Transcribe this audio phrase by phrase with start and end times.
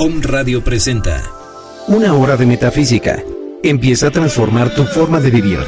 [0.00, 1.24] Om Radio presenta
[1.88, 3.20] Una hora de metafísica.
[3.64, 5.58] Empieza a transformar tu forma de vivir,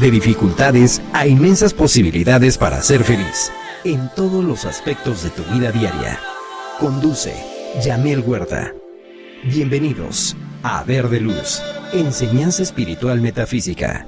[0.00, 3.50] de dificultades a inmensas posibilidades para ser feliz,
[3.82, 6.20] en todos los aspectos de tu vida diaria.
[6.78, 7.34] Conduce
[7.82, 8.72] Yamel Huerta.
[9.42, 11.60] Bienvenidos a Ver de Luz,
[11.92, 14.06] Enseñanza Espiritual Metafísica.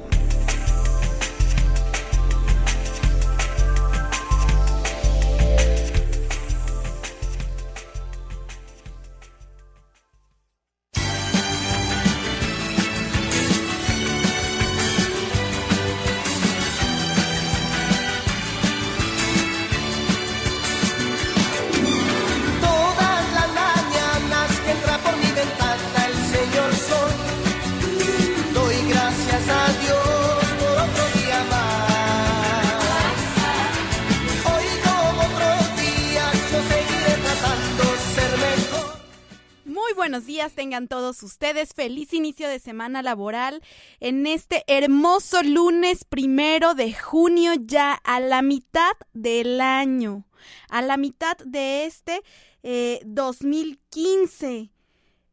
[41.70, 43.62] Feliz inicio de semana laboral
[44.00, 50.24] en este hermoso lunes primero de junio, ya a la mitad del año,
[50.68, 52.22] a la mitad de este
[52.62, 54.70] eh, 2015.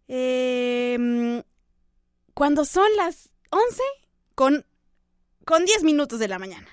[0.07, 1.43] Eh,
[2.33, 3.81] cuando son las 11
[4.33, 4.65] con,
[5.45, 6.67] con 10 minutos de la mañana.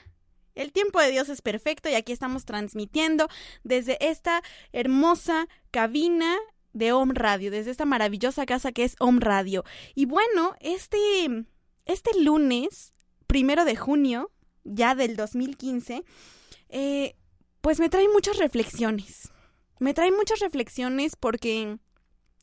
[0.55, 3.29] El tiempo de Dios es perfecto y aquí estamos transmitiendo
[3.62, 6.37] desde esta hermosa cabina
[6.77, 9.65] de Om Radio, desde esta maravillosa casa que es Om Radio.
[9.95, 10.99] Y bueno, este,
[11.87, 12.93] este lunes,
[13.27, 14.31] primero de junio,
[14.65, 16.05] ya del 2015,
[16.69, 17.17] eh,
[17.63, 19.33] pues me trae muchas reflexiones.
[19.79, 21.79] Me trae muchas reflexiones porque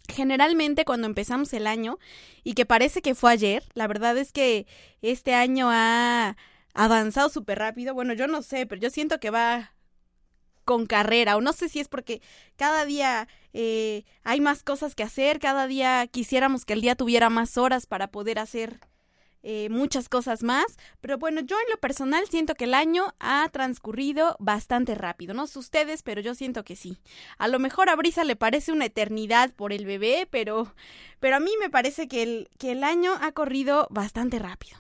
[0.10, 2.00] generalmente cuando empezamos el año,
[2.44, 4.66] y que parece que fue ayer, la verdad es que
[5.02, 6.36] este año ha
[6.74, 7.94] avanzado súper rápido.
[7.94, 9.74] Bueno, yo no sé, pero yo siento que va
[10.66, 12.22] con carrera, o no sé si es porque
[12.56, 17.30] cada día eh, hay más cosas que hacer, cada día quisiéramos que el día tuviera
[17.30, 18.80] más horas para poder hacer
[19.46, 20.66] eh, muchas cosas más,
[21.02, 25.48] pero bueno, yo en lo personal siento que el año ha transcurrido bastante rápido, no
[25.48, 26.98] sé ustedes, pero yo siento que sí.
[27.38, 30.74] A lo mejor a Brisa le parece una eternidad por el bebé, pero,
[31.20, 34.78] pero a mí me parece que el, que el año ha corrido bastante rápido.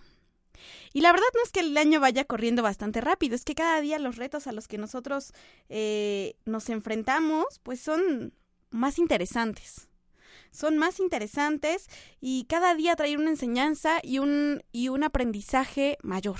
[0.94, 3.82] Y la verdad no es que el año vaya corriendo bastante rápido, es que cada
[3.82, 5.34] día los retos a los que nosotros
[5.68, 8.32] eh, nos enfrentamos, pues son
[8.74, 9.88] más interesantes.
[10.52, 11.88] Son más interesantes
[12.22, 16.40] y cada día trae una enseñanza y un, y un aprendizaje mayor.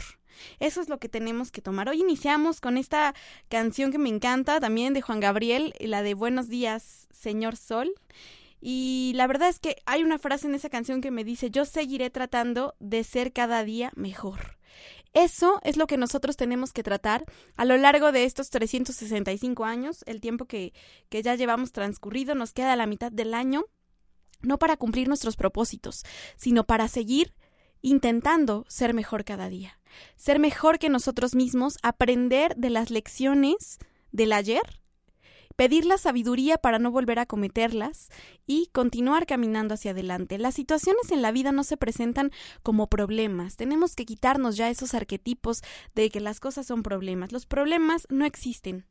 [0.60, 1.90] Eso es lo que tenemos que tomar.
[1.90, 3.14] Hoy iniciamos con esta
[3.50, 7.94] canción que me encanta, también de Juan Gabriel, la de Buenos días, Señor Sol.
[8.62, 11.66] Y la verdad es que hay una frase en esa canción que me dice, yo
[11.66, 14.58] seguiré tratando de ser cada día mejor.
[15.14, 17.24] Eso es lo que nosotros tenemos que tratar
[17.56, 20.74] a lo largo de estos 365 años, el tiempo que,
[21.10, 23.66] que ya llevamos transcurrido, nos queda la mitad del año,
[24.42, 26.04] no para cumplir nuestros propósitos,
[26.36, 27.36] sino para seguir
[27.82, 29.80] intentando ser mejor cada día,
[30.16, 33.78] ser mejor que nosotros mismos, aprender de las lecciones
[34.12, 34.83] del ayer
[35.56, 38.10] pedir la sabiduría para no volver a cometerlas
[38.46, 40.38] y continuar caminando hacia adelante.
[40.38, 42.32] Las situaciones en la vida no se presentan
[42.62, 43.56] como problemas.
[43.56, 45.62] Tenemos que quitarnos ya esos arquetipos
[45.96, 47.32] de que las cosas son problemas.
[47.32, 48.86] Los problemas no existen.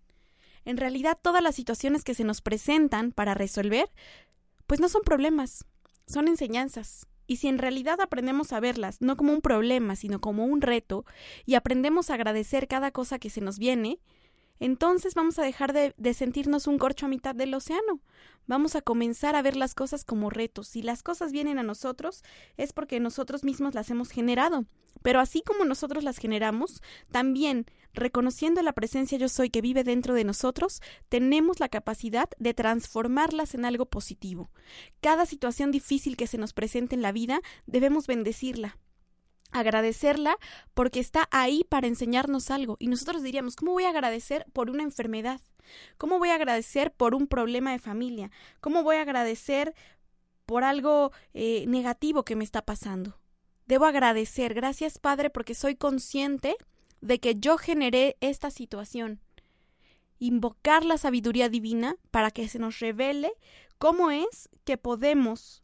[0.64, 3.90] En realidad, todas las situaciones que se nos presentan para resolver,
[4.66, 5.64] pues no son problemas,
[6.06, 7.06] son enseñanzas.
[7.26, 11.04] Y si en realidad aprendemos a verlas no como un problema, sino como un reto,
[11.46, 14.00] y aprendemos a agradecer cada cosa que se nos viene,
[14.62, 17.98] entonces vamos a dejar de, sentirnos un corcho a mitad del océano.
[18.46, 20.68] Vamos a comenzar a ver las cosas como retos.
[20.68, 22.22] Si las cosas vienen a nosotros,
[22.56, 24.64] es porque nosotros mismos las hemos generado.
[25.02, 26.80] Pero así como nosotros las generamos,
[27.10, 32.54] también reconociendo la presencia yo soy que vive dentro de nosotros, tenemos la capacidad de
[32.54, 34.48] transformarlas en algo positivo.
[35.00, 38.78] Cada situación difícil que se nos presente en la vida, debemos bendecirla,
[39.52, 40.36] agradecerla
[40.74, 42.76] porque está ahí para enseñarnos algo.
[42.78, 45.40] Y nosotros diríamos, ¿cómo voy a agradecer por una enfermedad?
[45.98, 48.30] ¿Cómo voy a agradecer por un problema de familia?
[48.60, 49.74] ¿Cómo voy a agradecer
[50.46, 53.18] por algo eh, negativo que me está pasando?
[53.66, 56.56] Debo agradecer, gracias Padre, porque soy consciente
[57.00, 59.20] de que yo generé esta situación.
[60.18, 63.32] Invocar la sabiduría divina para que se nos revele
[63.78, 65.62] cómo es que podemos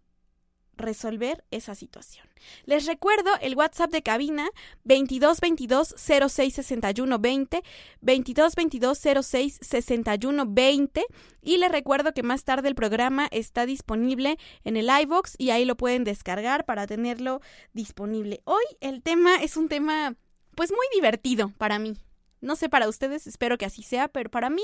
[0.78, 2.26] resolver esa situación.
[2.64, 4.48] Les recuerdo el WhatsApp de cabina
[4.84, 7.62] 22 22 06 61 20
[8.00, 11.04] 22 22 06 61 20
[11.42, 15.64] y les recuerdo que más tarde el programa está disponible en el iVox y ahí
[15.64, 17.40] lo pueden descargar para tenerlo
[17.72, 18.40] disponible.
[18.44, 20.14] Hoy el tema es un tema
[20.54, 21.96] pues muy divertido para mí.
[22.40, 24.62] No sé para ustedes, espero que así sea, pero para mí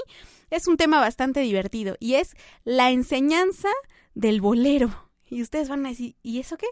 [0.51, 2.35] es un tema bastante divertido y es
[2.65, 3.69] la enseñanza
[4.15, 5.11] del bolero.
[5.29, 6.67] Y ustedes van a decir, ¿y eso qué?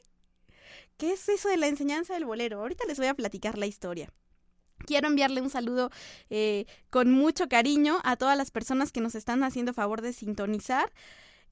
[0.96, 2.60] ¿Qué es eso de la enseñanza del bolero?
[2.60, 4.10] Ahorita les voy a platicar la historia.
[4.87, 5.90] Quiero enviarle un saludo
[6.31, 10.93] eh, con mucho cariño a todas las personas que nos están haciendo favor de sintonizar.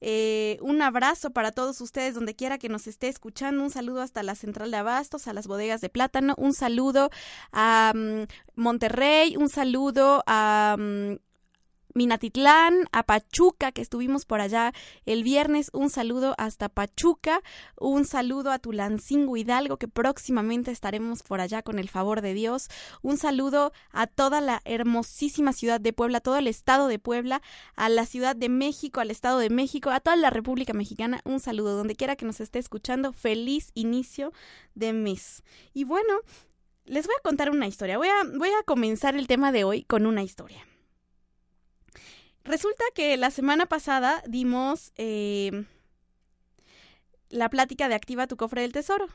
[0.03, 3.63] Eh, un abrazo para todos ustedes donde quiera que nos esté escuchando.
[3.63, 6.33] Un saludo hasta la central de Abastos, a las bodegas de plátano.
[6.37, 7.09] Un saludo
[7.51, 8.23] a mm,
[8.55, 9.37] Monterrey.
[9.37, 11.17] Un saludo a mm,
[11.93, 14.73] Minatitlán, a Pachuca, que estuvimos por allá
[15.05, 15.69] el viernes.
[15.73, 17.41] Un saludo hasta Pachuca.
[17.77, 22.69] Un saludo a Tulancingo Hidalgo, que próximamente estaremos por allá con el favor de Dios.
[23.01, 27.41] Un saludo a toda la hermosísima ciudad de Puebla, todo el estado de Puebla,
[27.75, 31.21] a la ciudad de México, al estado de México, a toda la República Mexicana.
[31.25, 33.13] Un saludo donde quiera que nos esté escuchando.
[33.13, 34.33] Feliz inicio
[34.75, 35.43] de mes.
[35.73, 36.13] Y bueno,
[36.85, 37.97] les voy a contar una historia.
[37.97, 40.65] Voy a, voy a comenzar el tema de hoy con una historia.
[42.43, 45.65] Resulta que la semana pasada dimos eh,
[47.29, 49.07] la plática de Activa tu cofre del tesoro.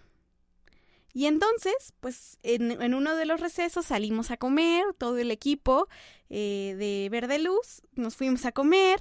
[1.13, 5.89] Y entonces, pues en, en, uno de los recesos salimos a comer, todo el equipo
[6.29, 9.01] eh, de Verde Luz, nos fuimos a comer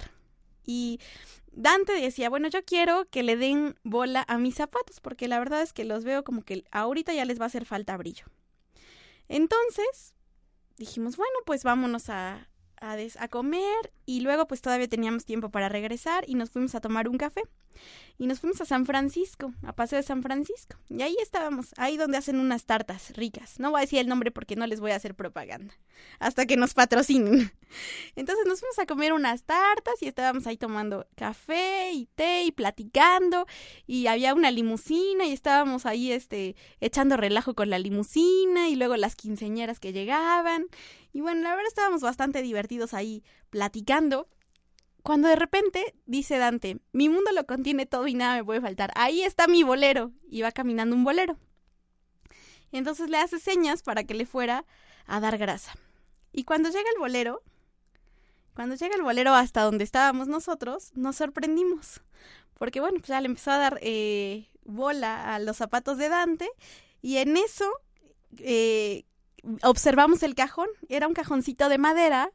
[0.64, 0.98] y
[1.52, 5.62] Dante decía, bueno, yo quiero que le den bola a mis zapatos, porque la verdad
[5.62, 8.26] es que los veo como que ahorita ya les va a hacer falta brillo.
[9.28, 10.14] Entonces,
[10.76, 12.48] dijimos, bueno, pues vámonos a,
[12.80, 16.74] a, des a comer y luego pues todavía teníamos tiempo para regresar y nos fuimos
[16.74, 17.42] a tomar un café.
[18.18, 20.78] Y nos fuimos a San Francisco, a Paseo de San Francisco.
[20.88, 23.60] Y ahí estábamos, ahí donde hacen unas tartas ricas.
[23.60, 25.74] No voy a decir el nombre porque no les voy a hacer propaganda.
[26.18, 27.52] Hasta que nos patrocinen.
[28.16, 32.52] Entonces nos fuimos a comer unas tartas y estábamos ahí tomando café y té y
[32.52, 33.46] platicando.
[33.86, 38.96] Y había una limusina y estábamos ahí este, echando relajo con la limusina y luego
[38.96, 40.68] las quinceñeras que llegaban.
[41.16, 44.28] Y bueno, la verdad estábamos bastante divertidos ahí platicando.
[45.02, 48.92] Cuando de repente dice Dante, mi mundo lo contiene todo y nada me puede faltar.
[48.96, 50.12] Ahí está mi bolero.
[50.28, 51.38] Y va caminando un bolero.
[52.70, 54.66] Entonces le hace señas para que le fuera
[55.06, 55.72] a dar grasa.
[56.32, 57.42] Y cuando llega el bolero,
[58.54, 62.02] cuando llega el bolero hasta donde estábamos nosotros, nos sorprendimos.
[62.58, 66.50] Porque bueno, pues ya le empezó a dar eh, bola a los zapatos de Dante.
[67.00, 67.72] Y en eso
[68.36, 69.06] eh,
[69.62, 70.68] observamos el cajón.
[70.88, 72.32] Era un cajoncito de madera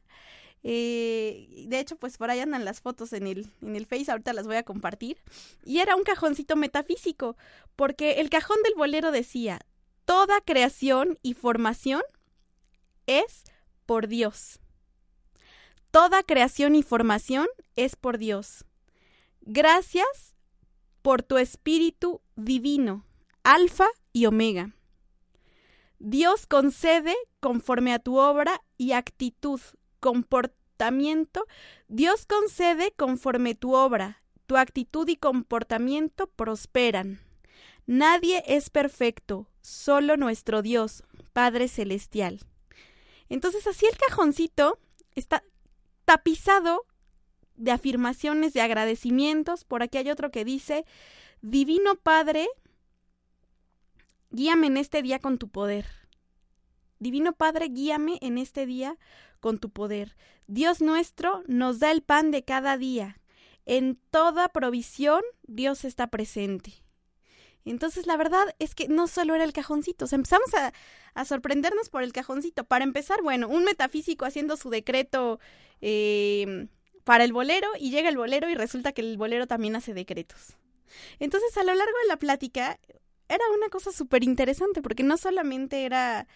[0.64, 4.32] eh, de hecho, pues por ahí andan las fotos en el, en el Face, ahorita
[4.32, 5.18] las voy a compartir.
[5.64, 7.36] Y era un cajoncito metafísico,
[7.76, 9.60] porque el cajón del bolero decía,
[10.04, 12.02] toda creación y formación
[13.06, 13.44] es
[13.86, 14.60] por Dios.
[15.90, 18.64] Toda creación y formación es por Dios.
[19.40, 20.36] Gracias
[21.02, 23.04] por tu espíritu divino,
[23.42, 24.70] alfa y omega.
[26.04, 29.60] Dios concede conforme a tu obra y actitud
[30.00, 31.46] comportamiento,
[31.86, 37.20] Dios concede conforme tu obra, tu actitud y comportamiento prosperan.
[37.86, 42.40] Nadie es perfecto, solo nuestro Dios, Padre Celestial.
[43.28, 44.80] Entonces así el cajoncito
[45.14, 45.44] está
[46.04, 46.84] tapizado
[47.54, 49.64] de afirmaciones, de agradecimientos.
[49.64, 50.84] Por aquí hay otro que dice,
[51.42, 52.48] Divino Padre,
[54.32, 55.86] guíame en este día con tu poder.
[56.98, 58.98] Divino Padre, guíame en este día
[59.40, 60.16] con tu poder.
[60.46, 63.20] Dios nuestro nos da el pan de cada día.
[63.66, 66.82] En toda provisión Dios está presente.
[67.64, 70.50] Entonces la verdad es que no solo era el cajoncito, empezamos
[71.14, 72.64] a, sorprendernos por el cajoncito.
[72.64, 75.38] Para empezar, bueno, un metafísico haciendo su decreto
[75.80, 76.66] eh,
[77.04, 80.56] para el bolero y llega el bolero y resulta que el bolero también hace decretos.
[81.18, 82.78] Entonces a lo largo de la plática
[83.34, 86.26] era una cosa súper interesante porque no solamente era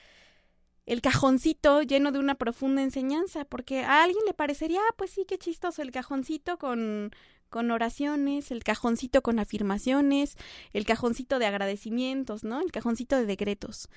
[0.87, 5.25] el cajoncito lleno de una profunda enseñanza, porque a alguien le parecería, ah, pues sí,
[5.27, 7.11] qué chistoso el cajoncito con,
[7.51, 10.37] con oraciones, el cajoncito con afirmaciones,
[10.73, 12.61] el cajoncito de agradecimientos, ¿no?
[12.61, 13.89] El cajoncito de decretos.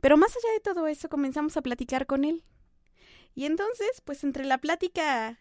[0.00, 2.44] Pero más allá de todo eso, comenzamos a platicar con él.
[3.34, 5.40] Y entonces, pues entre la plática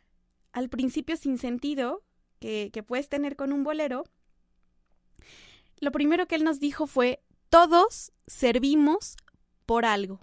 [0.52, 2.04] al principio sin sentido
[2.40, 4.06] que, que puedes tener con un bolero,
[5.80, 9.16] lo primero que él nos dijo fue, todos servimos
[9.66, 10.20] por algo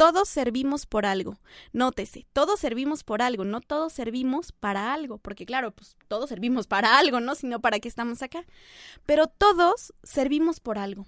[0.00, 1.38] todos servimos por algo.
[1.74, 6.66] Nótese, todos servimos por algo, no todos servimos para algo, porque claro, pues todos servimos
[6.66, 7.34] para algo, ¿no?
[7.34, 8.46] Sino para qué estamos acá.
[9.04, 11.04] Pero todos servimos por algo.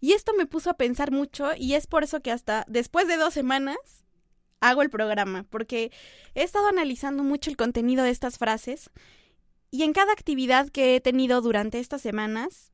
[0.00, 3.18] Y esto me puso a pensar mucho y es por eso que hasta después de
[3.18, 3.76] dos semanas
[4.60, 5.92] hago el programa, porque
[6.34, 8.90] he estado analizando mucho el contenido de estas frases
[9.70, 12.72] y en cada actividad que he tenido durante estas semanas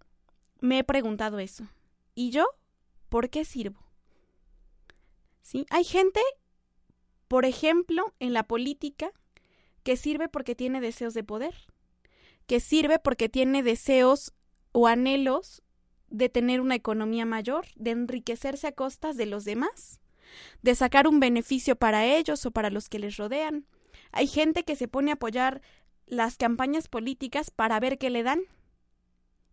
[0.60, 1.66] me he preguntado eso.
[2.14, 2.46] ¿Y yo?
[3.08, 3.80] ¿Por qué sirvo?
[5.42, 5.66] ¿sí?
[5.70, 6.20] Hay gente,
[7.28, 9.10] por ejemplo, en la política,
[9.82, 11.54] que sirve porque tiene deseos de poder.
[12.46, 14.32] que sirve porque tiene deseos
[14.72, 15.62] o anhelos
[16.10, 20.00] de tener una economía mayor, de enriquecerse a costas de los demás,
[20.60, 23.66] de sacar un beneficio para ellos o para los que les rodean.
[24.10, 25.62] Hay gente que se pone a apoyar
[26.12, 28.42] las campañas políticas para ver qué le dan.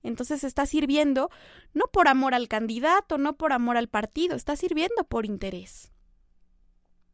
[0.04, 1.30] Entonces está sirviendo
[1.74, 5.94] no por amor al candidato, no por amor al partido, está sirviendo por interés.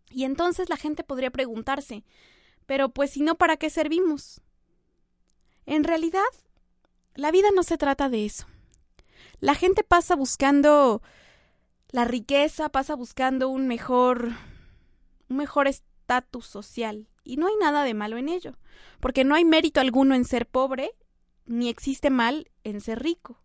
[0.10, 2.04] Y entonces la gente podría preguntarse,
[2.66, 4.42] pero pues si no, ¿para qué servimos?
[5.68, 6.24] En realidad,
[7.14, 8.48] la vida no se trata de eso.
[9.42, 11.04] La gente pasa buscando
[11.90, 14.32] la riqueza, pasa buscando un mejor
[15.30, 18.58] un mejor estatus social y no hay nada de malo en ello,
[19.01, 20.91] porque no hay mérito alguno en ser pobre
[21.46, 23.41] ni existe mal en ser rico.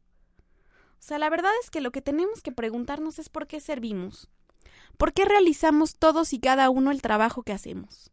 [1.00, 4.28] O sea, la verdad es que lo que tenemos que preguntarnos es por qué servimos,
[4.98, 8.12] por qué realizamos todos y cada uno el trabajo que hacemos.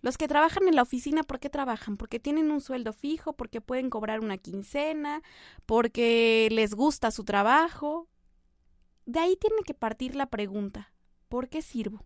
[0.00, 1.96] Los que trabajan en la oficina, ¿por qué trabajan?
[1.96, 5.22] Porque tienen un sueldo fijo, porque pueden cobrar una quincena,
[5.66, 8.08] porque les gusta su trabajo.
[9.06, 10.92] De ahí tiene que partir la pregunta,
[11.28, 12.04] ¿por qué sirvo?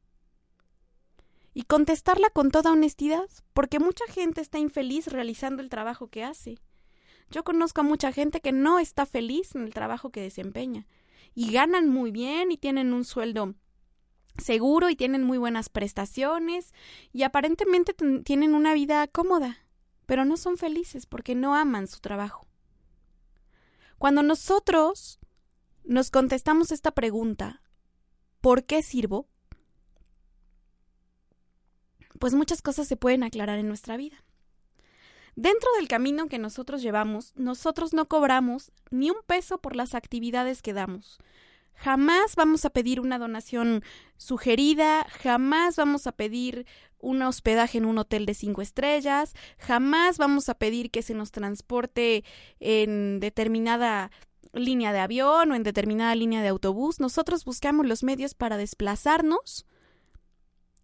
[1.54, 6.59] Y contestarla con toda honestidad, porque mucha gente está infeliz realizando el trabajo que hace.
[7.30, 10.87] Yo conozco a mucha gente que no está feliz en el trabajo que desempeña,
[11.35, 13.54] y ganan muy bien y tienen un sueldo
[14.38, 16.73] seguro y tienen muy buenas prestaciones
[17.12, 17.94] y aparentemente
[18.25, 19.59] tienen una vida cómoda,
[20.06, 22.47] pero no son felices porque no aman su trabajo.
[23.99, 25.21] Cuando nosotros
[25.85, 27.62] nos contestamos esta pregunta,
[28.40, 29.28] ¿por qué sirvo?
[32.23, 34.23] Pues muchas cosas se pueden aclarar en nuestra vida.
[35.35, 40.62] Dentro del camino que nosotros llevamos, nosotros no cobramos ni un peso por las actividades
[40.62, 41.19] que damos.
[41.75, 43.83] Jamás vamos a pedir una donación
[44.19, 46.64] sugerida, jamás vamos a pedir
[47.00, 51.33] un hospedaje en un hotel de cinco estrellas, jamás vamos a pedir que se nos
[51.33, 52.23] transporte
[52.61, 54.12] en determinada
[54.52, 57.00] línea de avión o en determinada línea de autobús.
[57.00, 59.67] Nosotros buscamos los medios para desplazarnos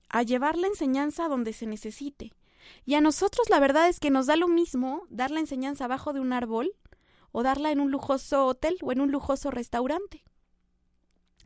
[0.09, 2.33] a llevar la enseñanza donde se necesite.
[2.85, 6.13] Y a nosotros la verdad es que nos da lo mismo dar la enseñanza abajo
[6.13, 6.75] de un árbol
[7.33, 10.25] o darla en un lujoso hotel o en un lujoso restaurante.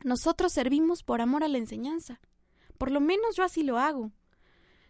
[0.03, 2.19] Nosotros servimos por amor a la enseñanza.
[2.77, 4.11] Por lo menos yo así lo hago.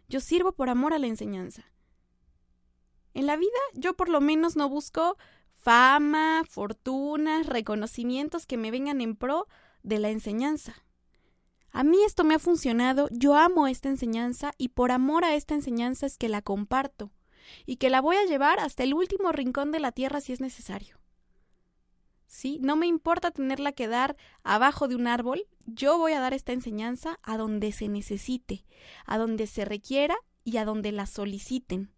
[0.08, 1.66] Yo sirvo por amor a la enseñanza.
[3.14, 5.18] En la vida yo por lo menos no busco
[5.54, 9.48] fama, fortunas, reconocimientos que me vengan en pro
[9.82, 10.84] de la enseñanza.
[11.74, 15.56] A mí esto me ha funcionado, yo amo esta enseñanza y por amor a esta
[15.56, 17.12] enseñanza es que la comparto
[17.66, 20.40] y que la voy a llevar hasta el último rincón de la tierra si es
[20.40, 21.00] necesario.
[22.28, 22.60] ¿sí?
[22.62, 26.52] No me importa tenerla que dar abajo de un árbol, yo voy a dar esta
[26.52, 28.66] enseñanza a donde se necesite,
[29.06, 31.92] a donde se requiera y a donde la soliciten.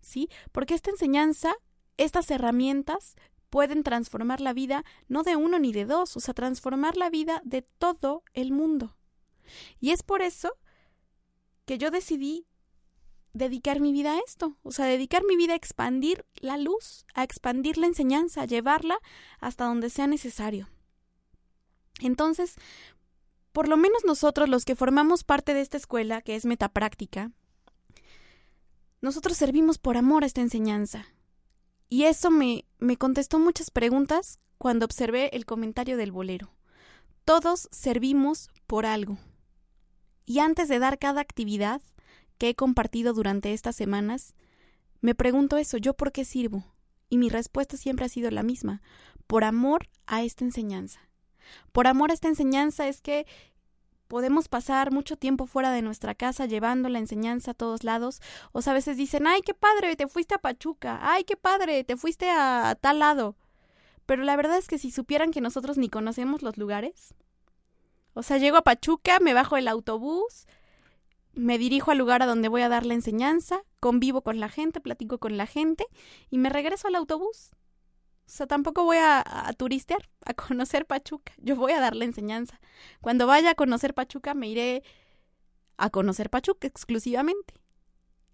[0.00, 0.28] ¿Sí?
[0.50, 1.54] Porque esta enseñanza,
[1.96, 3.16] estas herramientas
[3.52, 7.42] pueden transformar la vida no de uno ni de dos, o sea, transformar la vida
[7.44, 8.96] de todo el mundo.
[9.78, 10.56] Y es por eso
[11.66, 12.46] que yo decidí
[13.34, 17.24] dedicar mi vida a esto, o sea, dedicar mi vida a expandir la luz, a
[17.24, 18.98] expandir la enseñanza, a llevarla
[19.38, 20.70] hasta donde sea necesario.
[22.00, 22.54] Entonces,
[23.52, 27.30] por lo menos nosotros los que formamos parte de esta escuela, que es metapráctica,
[29.02, 31.04] nosotros servimos por amor a esta enseñanza.
[31.90, 36.52] Y eso me, me contestó muchas preguntas cuando observé el comentario del bolero.
[37.24, 39.18] Todos servimos por algo.
[40.24, 41.80] Y antes de dar cada actividad,
[42.38, 44.34] que he compartido durante estas semanas,
[45.00, 46.64] me pregunto eso, ¿yo por qué sirvo?
[47.08, 48.82] Y mi respuesta siempre ha sido la misma,
[49.28, 51.08] por amor a esta enseñanza.
[51.70, 53.26] Por amor a esta enseñanza es que
[54.12, 58.20] podemos pasar mucho tiempo fuera de nuestra casa llevando la enseñanza a todos lados,
[58.52, 61.96] o a veces dicen, ay, qué padre, te fuiste a Pachuca, ay, qué padre, te
[61.96, 63.36] fuiste a tal lado.
[64.04, 67.14] Pero la verdad es que si supieran que nosotros ni conocemos los lugares,
[68.12, 70.46] o sea, llego a Pachuca, me bajo el autobús,
[71.32, 74.82] me dirijo al lugar a donde voy a dar la enseñanza, convivo con la gente,
[74.82, 75.86] platico con la gente
[76.28, 77.52] y me regreso al autobús.
[78.32, 81.34] O sea, tampoco voy a, turistear, a conocer Pachuca.
[81.36, 82.58] Yo voy a dar la enseñanza.
[83.02, 84.82] Cuando vaya a conocer Pachuca, me iré
[85.76, 87.52] a conocer Pachuca exclusivamente.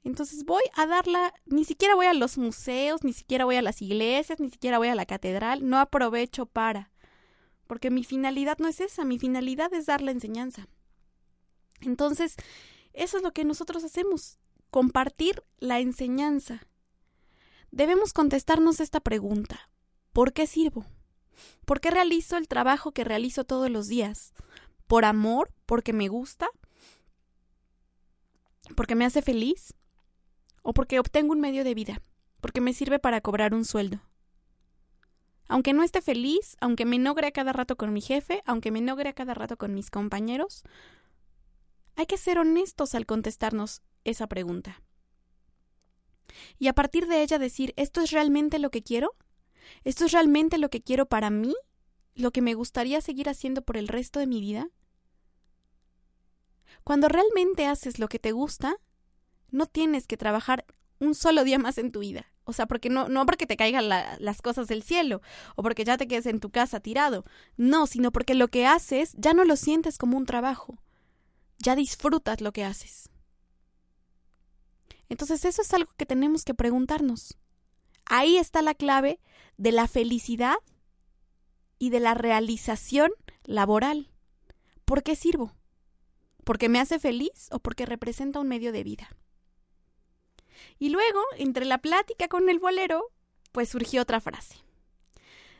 [0.04, 3.82] Entonces voy a darla, ni siquiera voy a los museos, ni siquiera voy a las
[3.82, 6.92] iglesias, ni siquiera voy a la catedral, no aprovecho para.
[7.66, 10.68] Porque mi finalidad no es esa, mi finalidad es dar la enseñanza.
[11.80, 12.36] Entonces,
[12.92, 14.38] eso es lo que nosotros hacemos,
[14.70, 16.68] compartir la enseñanza.
[17.72, 19.67] Debemos contestarnos esta pregunta.
[20.18, 20.84] ¿Por qué sirvo?
[21.64, 24.32] ¿Por qué realizo el trabajo que realizo todos los días?
[24.88, 25.52] ¿Por amor?
[25.64, 26.48] ¿Porque me gusta?
[28.74, 29.74] ¿Porque me hace feliz?
[30.62, 32.02] ¿O porque obtengo un medio de vida?
[32.40, 34.00] porque me sirve para cobrar un sueldo.
[35.46, 38.80] Aunque no esté feliz, aunque me nogre a cada rato con mi jefe, aunque me
[38.80, 40.64] nogre a cada rato con mis compañeros,
[41.94, 44.82] hay que ser honestos al contestarnos esa pregunta.
[46.58, 49.14] Y a partir de ella decir, ¿esto es realmente lo que quiero?
[49.84, 51.54] ¿Esto es realmente lo que quiero para mí?
[52.14, 54.68] ¿Lo que me gustaría seguir haciendo por el resto de mi vida?
[56.84, 58.76] Cuando realmente haces lo que te gusta,
[59.50, 60.64] no tienes que trabajar
[61.00, 62.26] un solo día más en tu vida.
[62.44, 65.20] O sea, porque no, no porque te caigan las cosas del cielo
[65.54, 67.24] o porque ya te quedes en tu casa tirado.
[67.56, 70.78] No, sino porque lo que haces ya no lo sientes como un trabajo.
[71.58, 73.10] Ya disfrutas lo que haces.
[75.10, 77.36] Entonces eso es algo que tenemos que preguntarnos.
[78.06, 79.20] Ahí está la clave
[79.58, 80.56] de la felicidad
[81.78, 83.10] y de la realización
[83.44, 84.10] laboral.
[84.84, 85.52] ¿Por qué sirvo?
[86.44, 89.08] ¿Porque me hace feliz o porque representa un medio de vida?
[90.78, 93.04] Y luego, entre la plática con el bolero,
[93.52, 94.56] pues surgió otra frase.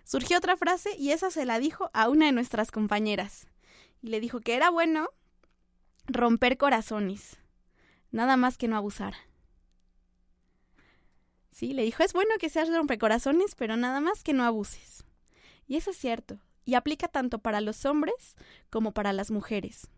[0.05, 3.47] Surgió otra frase y esa se la dijo a una de nuestras compañeras.
[4.01, 5.11] Y le dijo que era bueno
[6.07, 7.39] romper corazones,
[8.11, 9.15] nada más que no abusar.
[11.59, 15.05] Sí, le dijo, es bueno que seas rompecorazones, pero nada más que no abuses.
[15.67, 18.37] Y eso es cierto, y aplica tanto para los hombres
[18.71, 19.89] como para las mujeres.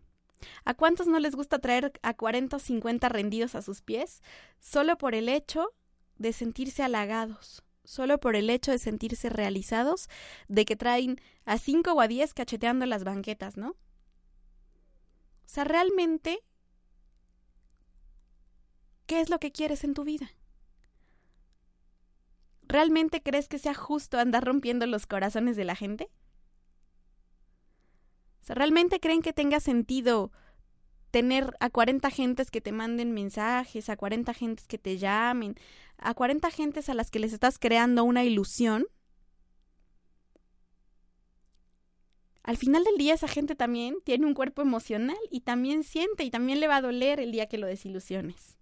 [0.65, 4.23] ¿A cuántos no les gusta traer a 40 o 50 rendidos a sus pies
[4.59, 5.71] solo por el hecho
[6.17, 7.61] de sentirse halagados?
[7.83, 10.09] Solo por el hecho de sentirse realizados,
[10.47, 13.69] de que traen a 5 o a 10 cacheteando las banquetas, ¿no?
[13.69, 13.75] O
[15.45, 16.39] sea, realmente,
[19.05, 20.31] ¿qué es lo que quieres en tu vida?
[22.71, 26.09] ¿Realmente crees que sea justo andar rompiendo los corazones de la gente?
[28.47, 30.31] ¿realmente creen que tenga sentido
[31.11, 35.55] tener a 40 gentes que te manden mensajes, a 40 gentes que te llamen,
[35.97, 38.87] a 40 gentes a las que les estás creando una ilusión?
[42.41, 46.31] Al final del día esa gente también tiene un cuerpo emocional y también siente y
[46.31, 48.57] también le va a doler el día que lo desilusiones.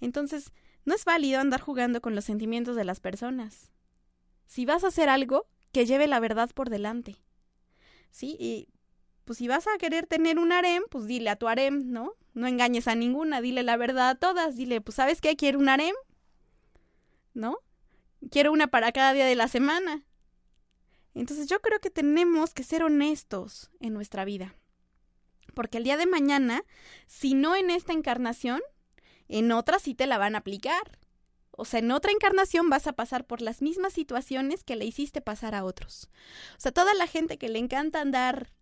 [0.00, 0.52] Entonces,
[0.88, 3.70] no es válido andar jugando con los sentimientos de las personas.
[4.46, 7.16] Si vas a hacer algo, que lleve la verdad por delante.
[8.10, 8.38] ¿Sí?
[8.40, 8.68] Y
[9.26, 12.14] pues si vas a querer tener un harem, pues dile a tu harem, ¿no?
[12.32, 15.36] No engañes a ninguna, dile la verdad a todas, dile, pues ¿sabes qué?
[15.36, 15.94] Quiero un harem,
[17.34, 17.58] ¿no?
[18.30, 20.06] Quiero una para cada día de la semana.
[21.12, 24.54] Entonces yo creo que tenemos que ser honestos en nuestra vida.
[25.52, 26.64] Porque el día de mañana,
[27.06, 28.62] si no en esta encarnación,
[29.28, 30.98] en otra sí te la van a aplicar.
[31.50, 35.20] O sea, en otra encarnación vas a pasar por las mismas situaciones que le hiciste
[35.20, 36.08] pasar a otros.
[36.56, 38.52] O sea, toda la gente que le encanta andar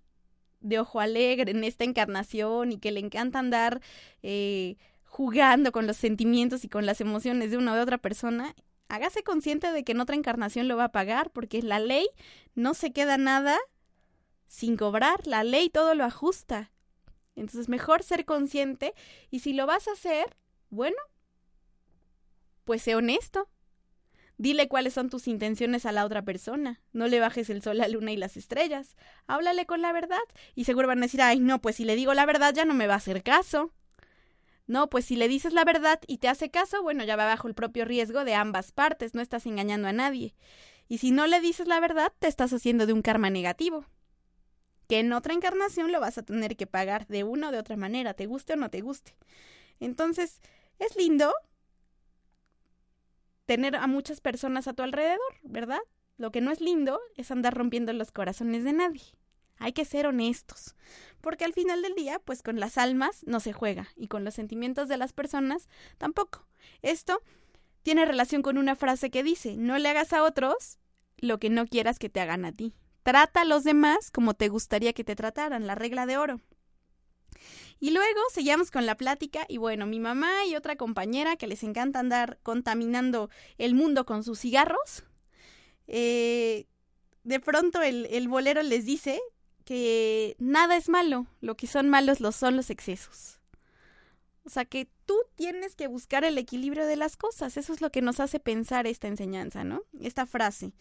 [0.60, 3.82] de ojo alegre en esta encarnación y que le encanta andar
[4.22, 8.54] eh, jugando con los sentimientos y con las emociones de una o de otra persona,
[8.88, 12.06] hágase consciente de que en otra encarnación lo va a pagar, porque la ley
[12.54, 13.58] no se queda nada
[14.46, 16.72] sin cobrar, la ley todo lo ajusta.
[17.34, 18.94] Entonces, mejor ser consciente
[19.30, 20.36] y si lo vas a hacer,
[20.76, 20.96] bueno,
[22.64, 23.48] pues sé honesto.
[24.38, 26.82] Dile cuáles son tus intenciones a la otra persona.
[26.92, 28.94] No le bajes el sol, la luna y las estrellas.
[29.26, 30.20] Háblale con la verdad.
[30.54, 32.74] Y seguro van a decir, ay, no, pues si le digo la verdad ya no
[32.74, 33.72] me va a hacer caso.
[34.66, 37.48] No, pues si le dices la verdad y te hace caso, bueno, ya va bajo
[37.48, 40.34] el propio riesgo de ambas partes, no estás engañando a nadie.
[40.88, 43.86] Y si no le dices la verdad, te estás haciendo de un karma negativo.
[44.88, 47.76] Que en otra encarnación lo vas a tener que pagar de una o de otra
[47.76, 49.16] manera, te guste o no te guste.
[49.80, 50.40] Entonces,
[50.78, 51.32] es lindo
[53.46, 55.80] tener a muchas personas a tu alrededor, ¿verdad?
[56.18, 59.02] Lo que no es lindo es andar rompiendo los corazones de nadie.
[59.58, 60.76] Hay que ser honestos,
[61.20, 64.34] porque al final del día, pues con las almas no se juega y con los
[64.34, 66.46] sentimientos de las personas tampoco.
[66.82, 67.22] Esto
[67.82, 70.78] tiene relación con una frase que dice, no le hagas a otros
[71.16, 72.74] lo que no quieras que te hagan a ti.
[73.02, 76.40] Trata a los demás como te gustaría que te trataran, la regla de oro.
[77.80, 81.62] Y luego seguíamos con la plática y bueno, mi mamá y otra compañera que les
[81.62, 85.04] encanta andar contaminando el mundo con sus cigarros,
[85.86, 86.66] eh,
[87.24, 89.20] de pronto el, el bolero les dice
[89.64, 93.40] que nada es malo, lo que son malos los son los excesos.
[94.46, 97.56] O sea que tú tienes que buscar el equilibrio de las cosas.
[97.56, 99.82] Eso es lo que nos hace pensar esta enseñanza, ¿no?
[100.00, 100.72] Esta frase.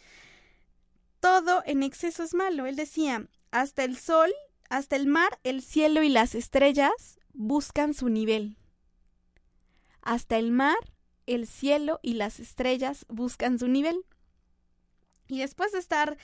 [1.20, 2.68] Todo en exceso es malo.
[2.68, 4.32] Él decía, hasta el sol
[4.70, 8.58] hasta el mar, el cielo y las estrellas buscan su nivel.
[10.02, 10.78] Hasta el mar,
[11.26, 14.06] el cielo y las estrellas buscan su nivel.
[15.28, 16.18] Y después de estar,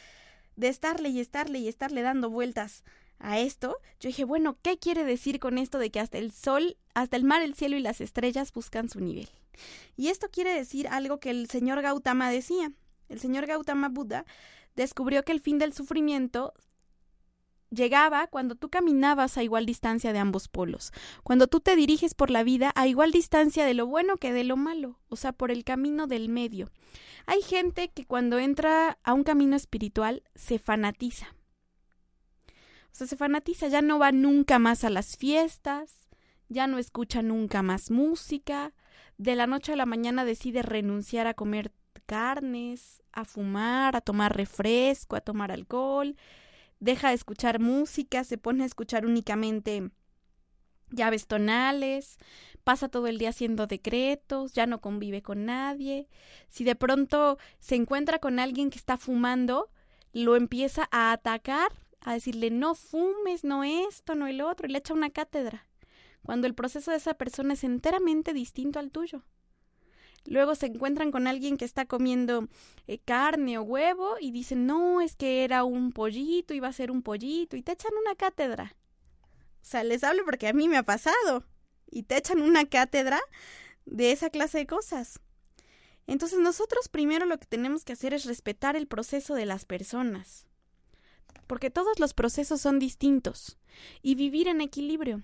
[0.56, 2.84] de estarle y estarle y estarle dando vueltas
[3.20, 6.78] a esto, yo dije, bueno, ¿qué quiere decir con esto de que hasta el sol,
[6.94, 9.30] hasta el mar, el cielo y las estrellas buscan su nivel?
[9.96, 12.72] Y esto quiere decir algo que el señor Gautama decía.
[13.10, 14.26] El señor Gautama Buda
[14.76, 16.54] descubrió que el fin del sufrimiento
[17.72, 20.92] llegaba cuando tú caminabas a igual distancia de ambos polos,
[21.24, 24.44] cuando tú te diriges por la vida a igual distancia de lo bueno que de
[24.44, 26.70] lo malo, o sea, por el camino del medio.
[27.26, 31.36] Hay gente que cuando entra a un camino espiritual se fanatiza.
[32.48, 36.10] O sea, se fanatiza, ya no va nunca más a las fiestas,
[36.50, 38.74] ya no escucha nunca más música,
[39.18, 41.72] de la noche a la mañana decide renunciar a comer
[42.06, 46.18] carnes, a fumar, a tomar refresco, a tomar alcohol,
[46.82, 49.92] deja de escuchar música, se pone a escuchar únicamente
[50.90, 52.18] llaves tonales,
[52.66, 56.10] pasa todo el día haciendo decretos, ya no convive con nadie.
[56.50, 59.70] Si de pronto se encuentra con alguien que está fumando,
[60.12, 64.80] lo empieza a atacar, a decirle no fumes, no esto, no el otro, y le
[64.80, 65.68] echa una cátedra,
[66.24, 69.24] cuando el proceso de esa persona es enteramente distinto al tuyo.
[70.26, 72.48] Luego se encuentran con alguien que está comiendo
[72.88, 76.92] eh, carne o huevo y dicen, no, es que era un pollito, iba a ser
[76.92, 78.76] un pollito, y te echan una cátedra.
[79.62, 81.46] O sea, les hablo porque a mí me ha pasado.
[81.90, 83.20] Y te echan una cátedra
[83.86, 85.20] de esa clase de cosas.
[86.08, 90.46] Entonces nosotros primero lo que tenemos que hacer es respetar el proceso de las personas.
[91.48, 93.58] Porque todos los procesos son distintos.
[94.02, 95.22] Y vivir en equilibrio.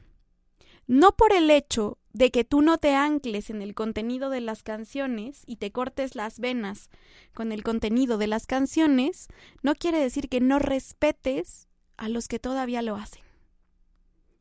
[0.88, 4.64] No por el hecho de que tú no te ancles en el contenido de las
[4.64, 6.90] canciones y te cortes las venas
[7.34, 9.28] con el contenido de las canciones,
[9.62, 13.24] no quiere decir que no respetes a los que todavía lo hacen.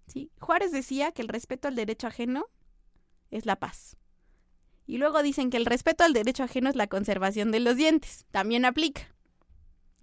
[0.06, 0.30] ¿Sí?
[0.40, 2.46] Juárez decía que el respeto al derecho ajeno
[3.30, 3.96] es la paz.
[4.86, 8.24] Y luego dicen que el respeto al derecho ajeno es la conservación de los dientes.
[8.30, 9.15] También aplica.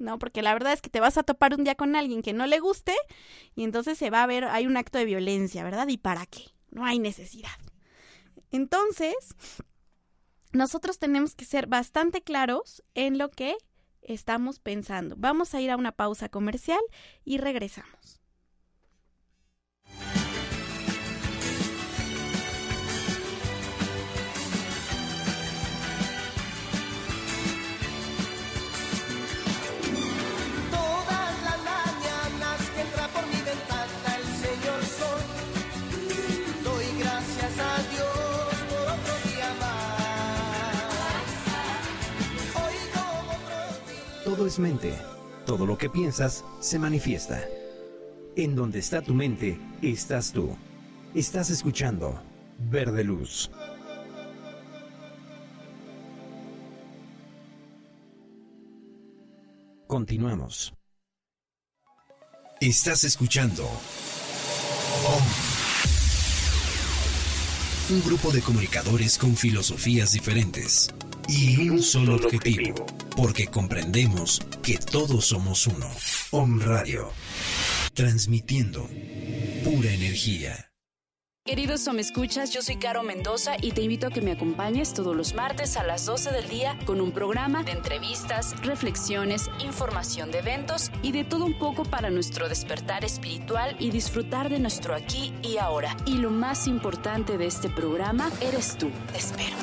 [0.04, 0.20] ¿No?
[0.20, 2.46] Porque la verdad es que te vas a topar un día con alguien que no
[2.46, 2.94] le guste
[3.56, 5.88] y entonces se va a ver, hay un acto de violencia, ¿verdad?
[5.88, 6.44] ¿Y para qué?
[6.70, 7.50] No hay necesidad.
[8.52, 9.16] Entonces,
[10.52, 13.56] nosotros tenemos que ser bastante claros en lo que
[14.02, 15.16] estamos pensando.
[15.18, 16.82] Vamos a ir a una pausa comercial
[17.26, 18.23] y regresamos.
[44.60, 44.94] Mente.
[45.46, 47.44] Todo lo que piensas se manifiesta.
[48.36, 50.56] En donde está tu mente, estás tú.
[51.13, 52.22] Estás escuchando
[52.58, 53.52] Verde Luz.
[59.88, 60.74] Continuamos.
[62.60, 63.70] Estás escuchando.
[67.89, 70.89] Un grupo de comunicadores con filosofías diferentes
[71.28, 75.90] y un solo objetivo, porque comprendemos que todos somos uno.
[76.32, 77.12] OM Radio,
[77.94, 78.88] transmitiendo
[79.64, 80.74] pura energía.
[81.46, 85.34] Queridos escuchas, yo soy Caro Mendoza y te invito a que me acompañes todos los
[85.34, 90.90] martes a las 12 del día con un programa de entrevistas, reflexiones, información de eventos
[91.02, 95.58] y de todo un poco para nuestro despertar espiritual y disfrutar de nuestro aquí y
[95.58, 95.98] ahora.
[96.06, 98.90] Y lo más importante de este programa eres tú.
[99.12, 99.58] Te espero.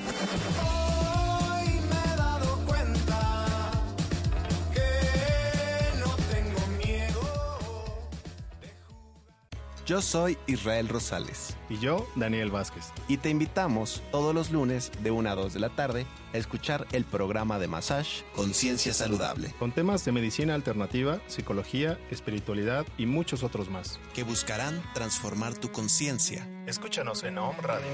[9.91, 12.93] Yo soy Israel Rosales Y yo, Daniel Vázquez.
[13.09, 16.87] y te invitamos todos los lunes de 1 a 2 de la tarde a escuchar
[16.93, 23.43] el programa de Massage Conciencia Saludable, Con temas de medicina alternativa, psicología, espiritualidad y muchos
[23.43, 23.99] otros más.
[24.15, 26.49] que buscarán transformar tu conciencia.
[26.69, 27.89] Escúchanos en OM Radio.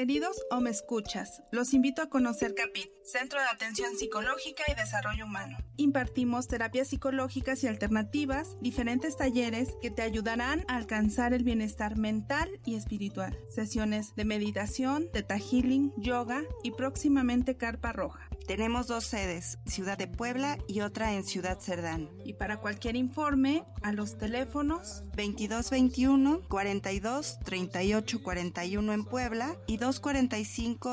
[0.00, 5.26] Queridos o me escuchas, los invito a conocer CAPIT, Centro de Atención Psicológica y Desarrollo
[5.26, 5.58] Humano.
[5.76, 12.48] Impartimos terapias psicológicas y alternativas, diferentes talleres que te ayudarán a alcanzar el bienestar mental
[12.64, 13.38] y espiritual.
[13.50, 18.30] Sesiones de meditación, teta healing, yoga y próximamente carpa roja.
[18.46, 22.10] Tenemos dos sedes, Ciudad de Puebla y otra en Ciudad Cerdán.
[22.24, 29.89] Y para cualquier informe, a los teléfonos 2221 42 38 41 en Puebla y 245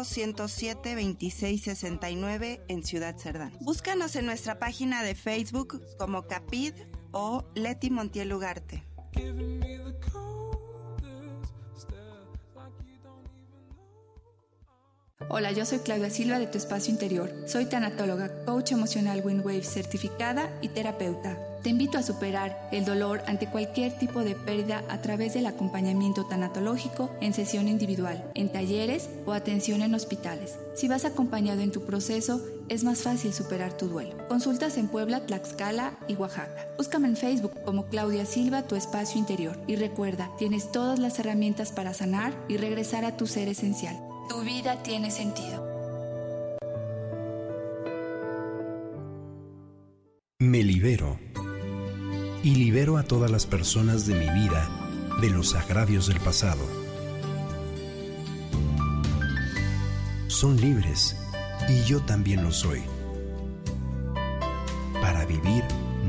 [0.04, 3.54] 107 26 69 en Ciudad Cerdán.
[3.62, 6.74] Búscanos en nuestra página de Facebook como Capid
[7.12, 8.84] o Leti Montiel Ugarte.
[15.30, 17.34] Hola, yo soy Claudia Silva de Tu Espacio Interior.
[17.48, 21.38] Soy tanatóloga, coach emocional Windwave certificada y terapeuta.
[21.64, 26.26] Te invito a superar el dolor ante cualquier tipo de pérdida a través del acompañamiento
[26.26, 30.60] tanatológico en sesión individual, en talleres o atención en hospitales.
[30.76, 34.16] Si vas acompañado en tu proceso, es más fácil superar tu duelo.
[34.30, 36.68] Consultas en Puebla, Tlaxcala y Oaxaca.
[36.78, 39.58] Búscame en Facebook como Claudia Silva, tu espacio interior.
[39.68, 43.98] Y recuerda, tienes todas las herramientas para sanar y regresar a tu ser esencial.
[44.30, 45.66] Tu vida tiene sentido.
[50.40, 51.18] Me libero.
[52.44, 54.70] Y libero a todas las personas de mi vida
[55.22, 56.64] de los agravios del pasado.
[60.28, 61.16] Son libres
[61.70, 62.82] y yo también lo soy.
[65.02, 65.64] Para vivir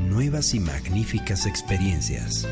[0.09, 2.47] nuevas y magníficas experiencias.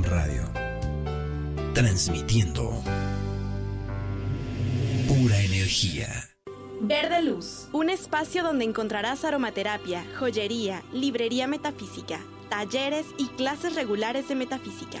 [0.00, 0.48] Radio.
[1.74, 2.82] Transmitiendo
[5.06, 6.08] pura energía.
[6.80, 14.34] Verde Luz, un espacio donde encontrarás aromaterapia, joyería, librería metafísica, talleres y clases regulares de
[14.34, 15.00] metafísica,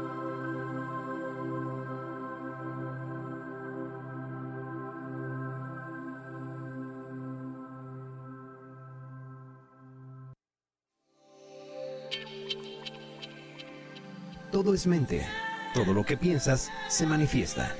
[14.61, 15.25] Todo es mente.
[15.73, 17.75] Todo lo que piensas se manifiesta.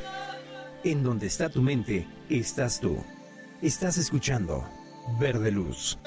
[0.84, 3.04] En donde está tu mente, estás tú.
[3.62, 4.68] Estás escuchando
[5.20, 6.00] Verde Luz.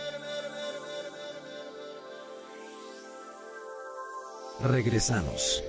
[4.65, 5.63] Regresamos.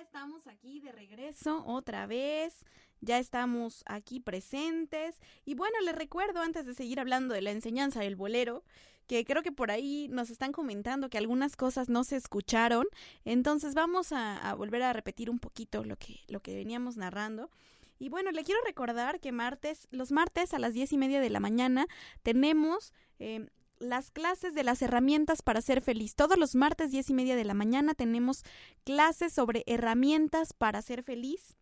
[0.00, 2.64] Estamos aquí de regreso otra vez,
[3.00, 8.00] ya estamos aquí presentes y bueno, les recuerdo antes de seguir hablando de la enseñanza
[8.00, 8.62] del bolero,
[9.08, 12.86] que creo que por ahí nos están comentando que algunas cosas no se escucharon,
[13.24, 17.50] entonces vamos a, a volver a repetir un poquito lo que, lo que veníamos narrando.
[17.98, 21.30] Y bueno, le quiero recordar que martes, los martes a las diez y media de
[21.30, 21.88] la mañana
[22.22, 23.48] tenemos eh,
[23.80, 26.14] las clases de las herramientas para ser feliz.
[26.14, 28.44] Todos los martes diez y media de la mañana tenemos
[28.84, 31.56] clases sobre herramientas para ser feliz.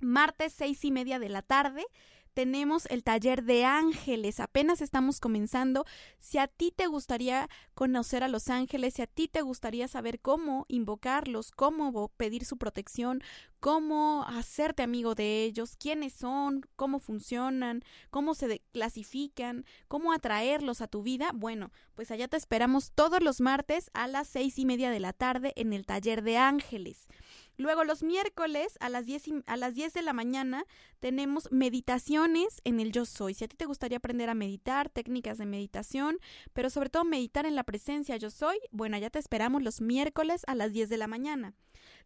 [0.00, 1.84] Martes seis y media de la tarde
[2.34, 4.40] tenemos el taller de ángeles.
[4.40, 5.86] Apenas estamos comenzando.
[6.18, 10.20] Si a ti te gustaría conocer a los ángeles, si a ti te gustaría saber
[10.20, 13.22] cómo invocarlos, cómo pedir su protección,
[13.60, 20.86] cómo hacerte amigo de ellos, quiénes son, cómo funcionan, cómo se clasifican, cómo atraerlos a
[20.86, 24.90] tu vida, bueno, pues allá te esperamos todos los martes a las seis y media
[24.90, 27.08] de la tarde en el taller de ángeles.
[27.56, 30.64] Luego los miércoles a las 10, a las 10 de la mañana
[31.00, 33.34] tenemos meditaciones en el yo soy.
[33.34, 36.18] Si a ti te gustaría aprender a meditar, técnicas de meditación,
[36.52, 40.42] pero sobre todo meditar en la presencia yo soy, bueno, ya te esperamos los miércoles
[40.46, 41.54] a las 10 de la mañana.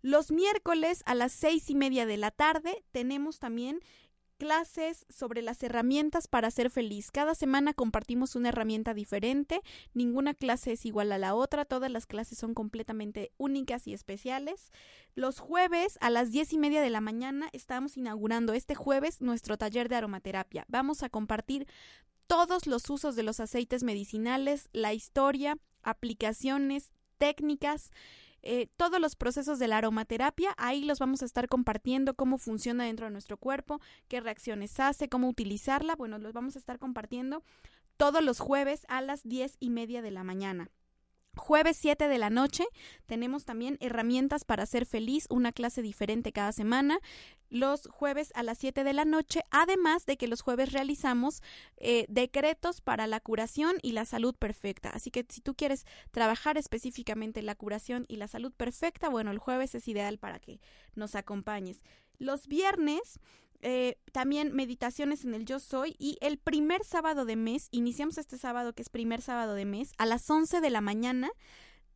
[0.02, 3.80] Los miércoles a las seis y media de la tarde tenemos también
[4.38, 7.10] clases sobre las herramientas para ser feliz.
[7.10, 9.60] Cada semana compartimos una herramienta diferente,
[9.92, 14.72] ninguna clase es igual a la otra, todas las clases son completamente únicas y especiales.
[15.14, 19.58] Los jueves a las diez y media de la mañana estamos inaugurando este jueves nuestro
[19.58, 20.64] taller de aromaterapia.
[20.68, 21.66] Vamos a compartir
[22.26, 27.90] todos los usos de los aceites medicinales, la historia, aplicaciones, técnicas,
[28.42, 32.84] eh, todos los procesos de la aromaterapia, ahí los vamos a estar compartiendo, cómo funciona
[32.84, 37.42] dentro de nuestro cuerpo, qué reacciones hace, cómo utilizarla, bueno, los vamos a estar compartiendo
[37.96, 40.70] todos los jueves a las diez y media de la mañana.
[41.38, 42.64] Jueves 7 de la noche
[43.06, 46.98] tenemos también herramientas para ser feliz, una clase diferente cada semana.
[47.48, 51.42] Los jueves a las 7 de la noche, además de que los jueves realizamos
[51.78, 54.90] eh, decretos para la curación y la salud perfecta.
[54.90, 59.38] Así que si tú quieres trabajar específicamente la curación y la salud perfecta, bueno, el
[59.38, 60.60] jueves es ideal para que
[60.94, 61.80] nos acompañes.
[62.18, 63.20] Los viernes
[63.60, 68.38] eh, también meditaciones en el yo soy y el primer sábado de mes, iniciamos este
[68.38, 71.30] sábado que es primer sábado de mes, a las 11 de la mañana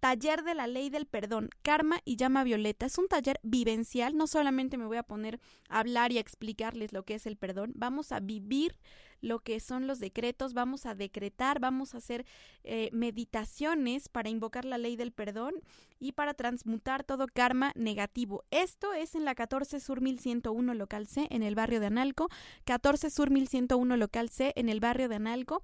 [0.03, 2.87] Taller de la Ley del Perdón, Karma y Llama Violeta.
[2.87, 6.93] Es un taller vivencial, no solamente me voy a poner a hablar y a explicarles
[6.93, 8.77] lo que es el perdón, vamos a vivir
[9.23, 12.27] lo que son los decretos, vamos a decretar, vamos a hacer
[12.65, 15.55] eh, meditaciones para invocar la ley del perdón
[15.99, 18.45] y para transmutar todo karma negativo.
[18.51, 22.29] Esto es en la 14 Sur 1101 local C en el barrio de Analco,
[22.65, 25.63] 14 Sur 1101 local C en el barrio de Analco.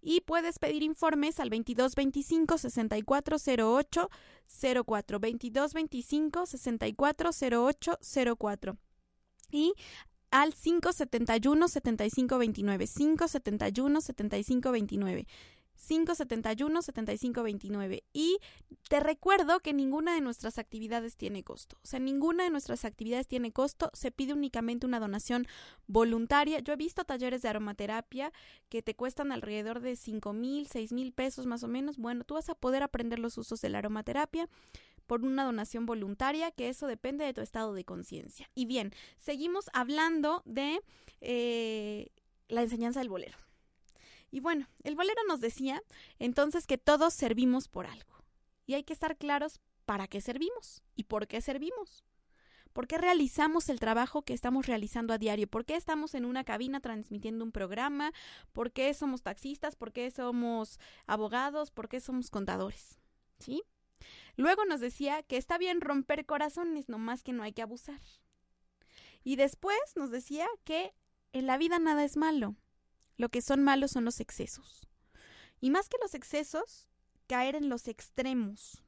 [0.00, 4.10] Y puedes pedir informes al 2225 6408
[4.84, 7.98] 04 2225 6408
[8.38, 8.78] 04
[9.50, 9.74] y
[10.30, 15.26] al 571 7529 571 7529
[15.78, 18.38] 571 7529 y
[18.88, 21.78] te recuerdo que ninguna de nuestras actividades tiene costo.
[21.82, 25.46] O sea, ninguna de nuestras actividades tiene costo, se pide únicamente una donación
[25.86, 26.58] voluntaria.
[26.58, 28.32] Yo he visto talleres de aromaterapia
[28.68, 31.96] que te cuestan alrededor de cinco mil, seis mil pesos más o menos.
[31.96, 34.48] Bueno, tú vas a poder aprender los usos de la aromaterapia
[35.08, 38.48] por una donación voluntaria, que eso depende de tu estado de conciencia.
[38.54, 40.80] Y bien, seguimos hablando de
[41.20, 42.10] eh,
[42.46, 43.38] la enseñanza del bolero.
[44.30, 45.82] Y bueno, el bolero nos decía
[46.18, 48.22] entonces que todos servimos por algo.
[48.66, 52.04] Y hay que estar claros para qué servimos y por qué servimos.
[52.74, 55.48] ¿Por qué realizamos el trabajo que estamos realizando a diario?
[55.48, 58.12] ¿Por qué estamos en una cabina transmitiendo un programa?
[58.52, 59.74] ¿Por qué somos taxistas?
[59.74, 61.70] ¿Por qué somos abogados?
[61.70, 63.00] ¿Por qué somos contadores?
[63.38, 63.62] ¿Sí?
[64.36, 68.00] Luego nos decía que está bien romper corazones, nomás que no hay que abusar.
[69.24, 70.94] Y después nos decía que
[71.32, 72.56] en la vida nada es malo.
[73.16, 74.88] Lo que son malos son los excesos.
[75.60, 76.88] Y más que los excesos,
[77.26, 78.82] caer en los extremos.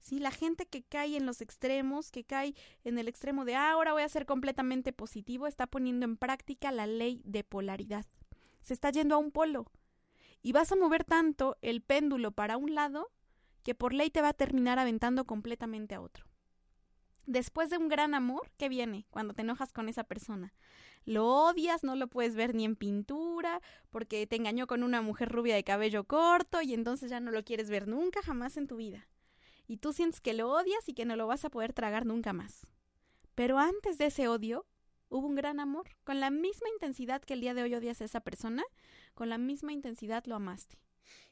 [0.00, 3.72] Sí, la gente que cae en los extremos, que cae en el extremo de ah,
[3.72, 8.06] ahora voy a ser completamente positivo, está poniendo en práctica la ley de polaridad.
[8.62, 9.66] Se está yendo a un polo.
[10.42, 13.10] Y vas a mover tanto el péndulo para un lado
[13.62, 16.26] que por ley te va a terminar aventando completamente a otro.
[17.26, 20.52] Después de un gran amor, ¿qué viene cuando te enojas con esa persona?
[21.04, 25.30] Lo odias, no lo puedes ver ni en pintura, porque te engañó con una mujer
[25.30, 28.76] rubia de cabello corto y entonces ya no lo quieres ver nunca jamás en tu
[28.76, 29.08] vida.
[29.66, 32.32] Y tú sientes que lo odias y que no lo vas a poder tragar nunca
[32.32, 32.66] más.
[33.34, 34.66] Pero antes de ese odio,
[35.08, 35.88] hubo un gran amor.
[36.04, 38.64] Con la misma intensidad que el día de hoy odias a esa persona,
[39.14, 40.78] con la misma intensidad lo amaste.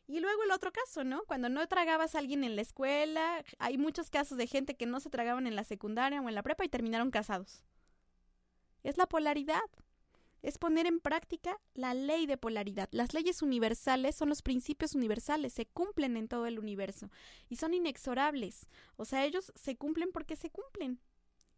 [0.08, 1.22] Y luego el otro caso, ¿no?
[1.24, 5.00] Cuando no tragabas a alguien en la escuela, hay muchos casos de gente que no
[5.00, 7.62] se tragaban en la secundaria o en la prepa y terminaron casados.
[8.82, 9.60] Es la polaridad.
[10.40, 12.88] Es poner en práctica la ley de polaridad.
[12.90, 17.10] Las leyes universales son los principios universales, se cumplen en todo el universo
[17.50, 18.66] y son inexorables.
[18.96, 21.00] O sea, ellos se cumplen porque se cumplen.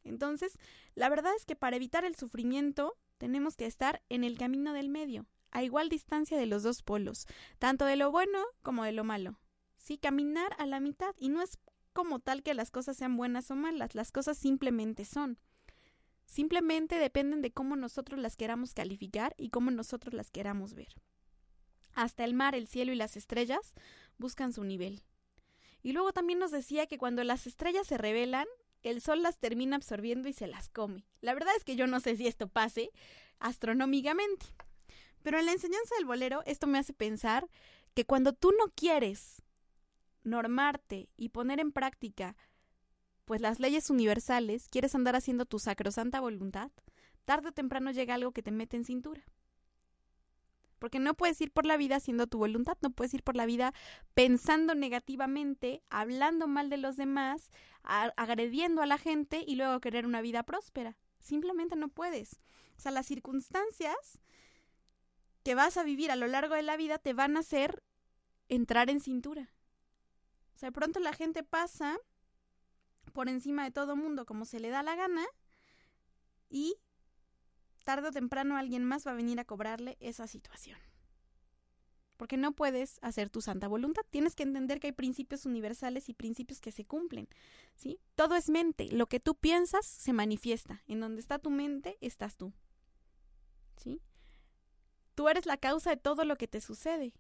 [0.03, 0.59] Entonces,
[0.95, 4.89] la verdad es que para evitar el sufrimiento tenemos que estar en el camino del
[4.89, 7.27] medio, a igual distancia de los dos polos,
[7.59, 9.39] tanto de lo bueno como de lo malo.
[9.75, 11.59] Sí, caminar a la mitad y no es
[11.93, 15.39] como tal que las cosas sean buenas o malas, las cosas simplemente son.
[16.25, 20.95] Simplemente dependen de cómo nosotros las queramos calificar y cómo nosotros las queramos ver.
[21.95, 23.75] Hasta el mar, el cielo y las estrellas
[24.17, 25.03] buscan su nivel.
[25.83, 28.47] Y luego también nos decía que cuando las estrellas se revelan,
[28.83, 31.05] el sol las termina absorbiendo y se las come.
[31.21, 32.91] La verdad es que yo no sé si esto pase
[33.39, 34.47] astronómicamente,
[35.23, 37.49] pero en la enseñanza del bolero esto me hace pensar
[37.95, 39.43] que cuando tú no quieres
[40.23, 42.37] normarte y poner en práctica
[43.25, 46.73] pues las leyes universales, quieres andar haciendo tu sacrosanta voluntad,
[47.25, 49.23] tarde o temprano llega algo que te mete en cintura.
[50.81, 53.47] Porque no puedes ir por la vida haciendo tu voluntad, no puedes ir por la
[53.47, 53.73] vida
[54.15, 57.53] pensando negativamente, hablando mal de los demás,
[57.85, 60.97] agrediendo a la gente y luego querer una vida próspera.
[61.21, 62.41] Simplemente no puedes.
[62.77, 64.19] O sea, las circunstancias
[65.43, 67.83] que vas a vivir a lo largo de la vida te van a hacer
[68.49, 69.51] entrar en cintura.
[70.55, 71.99] O sea, de pronto la gente pasa
[73.13, 75.25] por encima de todo mundo como se le da la gana
[76.49, 76.75] y
[77.85, 80.79] tarde o temprano alguien más va a venir a cobrarle esa situación.
[82.17, 84.03] Porque no puedes hacer tu santa voluntad.
[84.11, 87.29] Tienes que entender que hay principios universales y principios que se cumplen.
[87.77, 87.99] ¿sí?
[88.15, 88.91] Todo es mente.
[88.93, 90.83] Lo que tú piensas se manifiesta.
[90.87, 92.53] En donde está tu mente, estás tú.
[93.79, 94.03] ¿Sí?
[95.21, 97.13] Tú eres la causa de todo lo que te sucede.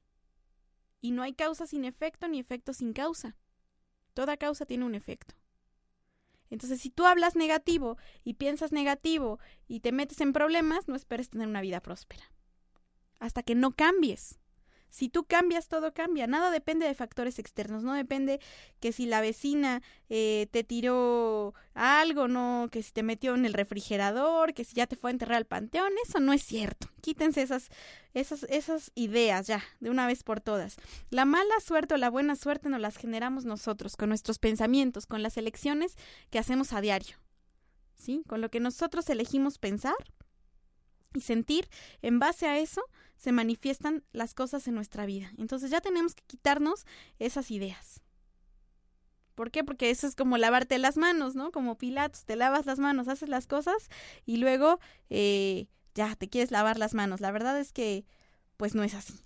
[1.03, 3.37] Y no hay causa sin efecto ni efecto sin causa.
[4.15, 5.35] Toda causa tiene un efecto.
[6.49, 9.39] Entonces, si tú hablas negativo y piensas negativo
[9.69, 12.33] y te metes en problemas, no esperes tener una vida próspera.
[13.19, 14.40] Hasta que no cambies.
[14.91, 16.27] Si tú cambias, todo cambia.
[16.27, 17.83] Nada depende de factores externos.
[17.83, 18.41] No depende
[18.81, 23.55] que si la vecina eh, te tiró algo, no, que si te metió en el
[23.55, 25.93] refrigerador, que si ya te fue a enterrar al panteón.
[26.05, 26.89] Eso no es cierto.
[27.01, 27.69] Quítense esas,
[28.15, 30.77] esas, esas ideas ya, de una vez por todas.
[31.11, 35.23] La mala suerte o la buena suerte nos las generamos nosotros, con nuestros pensamientos, con
[35.23, 35.97] las elecciones
[36.31, 37.17] que hacemos a diario.
[37.95, 38.23] ¿Sí?
[38.27, 39.95] Con lo que nosotros elegimos pensar
[41.15, 41.69] y sentir,
[42.03, 42.83] en base a eso
[43.21, 45.31] se manifiestan las cosas en nuestra vida.
[45.37, 46.87] Entonces ya tenemos que quitarnos
[47.19, 48.01] esas ideas.
[49.35, 49.63] ¿Por qué?
[49.63, 51.53] Porque eso es como lavarte las manos, ¿no?
[51.53, 53.89] Como Pilatos, te lavas las manos, haces las cosas
[54.25, 57.21] y luego eh, ya te quieres lavar las manos.
[57.21, 58.07] La verdad es que
[58.57, 59.21] pues no es así,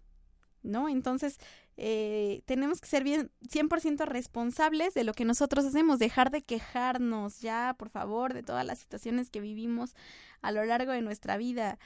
[0.64, 0.88] ¿no?
[0.88, 1.38] Entonces
[1.76, 7.40] eh, tenemos que ser bien 100% responsables de lo que nosotros hacemos, dejar de quejarnos
[7.40, 9.94] ya, por favor, de todas las situaciones que vivimos
[10.42, 11.78] a lo largo de nuestra vida.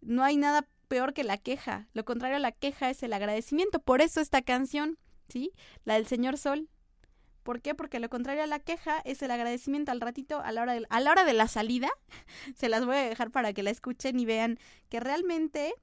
[0.00, 3.80] No hay nada peor que la queja, lo contrario a la queja es el agradecimiento.
[3.80, 5.52] Por eso esta canción, ¿sí?
[5.84, 6.68] La del Señor Sol.
[7.42, 7.74] ¿Por qué?
[7.74, 10.86] Porque lo contrario a la queja es el agradecimiento al ratito, a la hora de,
[10.90, 11.88] a la, hora de la salida.
[12.56, 14.58] se las voy a dejar para que la escuchen y vean
[14.88, 15.74] que realmente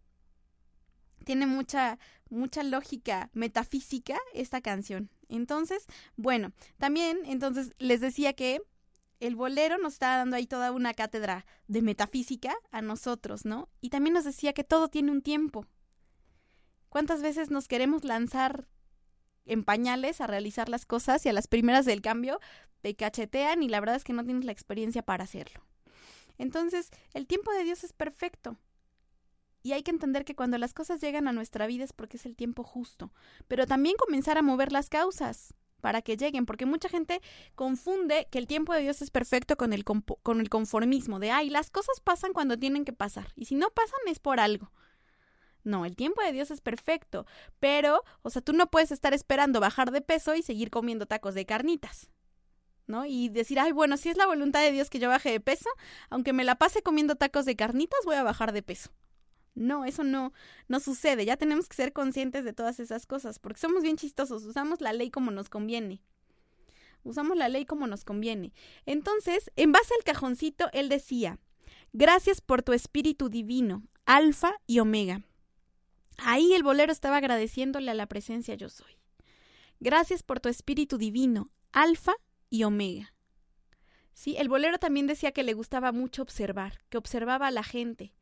[1.23, 1.99] tiene mucha,
[2.29, 5.09] mucha lógica metafísica esta canción.
[5.29, 5.85] Entonces,
[6.17, 8.61] bueno, también, entonces les decía que
[9.27, 13.69] el bolero nos está dando ahí toda una cátedra de metafísica a nosotros, ¿no?
[13.79, 15.65] Y también nos decía que todo tiene un tiempo.
[16.89, 18.67] ¿Cuántas veces nos queremos lanzar
[19.45, 22.39] en pañales a realizar las cosas y a las primeras del cambio
[22.81, 25.65] te cachetean y la verdad es que no tienes la experiencia para hacerlo?
[26.37, 28.57] Entonces, el tiempo de Dios es perfecto.
[29.61, 32.25] Y hay que entender que cuando las cosas llegan a nuestra vida es porque es
[32.25, 33.13] el tiempo justo.
[33.47, 35.53] Pero también comenzar a mover las causas
[35.83, 37.21] para que lleguen, porque mucha gente
[37.55, 41.49] confunde que el tiempo de Dios es perfecto con el, con el conformismo, de, ay,
[41.49, 44.71] las cosas pasan cuando tienen que pasar, y si no pasan es por algo.
[45.65, 47.25] No, el tiempo de Dios es perfecto,
[47.59, 51.35] pero, o sea, tú no puedes estar esperando bajar de peso y seguir comiendo tacos
[51.35, 52.09] de carnitas.
[52.87, 53.05] ¿no?
[53.05, 55.69] Y decir, ay, bueno, si es la voluntad de Dios que yo baje de peso,
[56.09, 58.89] aunque me la pase comiendo tacos de carnitas, voy a bajar de peso.
[59.55, 60.33] No, eso no,
[60.67, 61.25] no sucede.
[61.25, 64.93] Ya tenemos que ser conscientes de todas esas cosas, porque somos bien chistosos, usamos la
[64.93, 66.01] ley como nos conviene.
[67.03, 68.53] Usamos la ley como nos conviene.
[68.85, 71.39] Entonces, en base al cajoncito, él decía,
[71.91, 75.21] gracias por tu espíritu divino, alfa y omega.
[76.17, 78.97] Ahí el bolero estaba agradeciéndole a la presencia yo soy.
[79.79, 82.13] Gracias por tu espíritu divino, alfa
[82.49, 83.13] y omega.
[84.13, 88.13] Sí, el bolero también decía que le gustaba mucho observar, que observaba a la gente,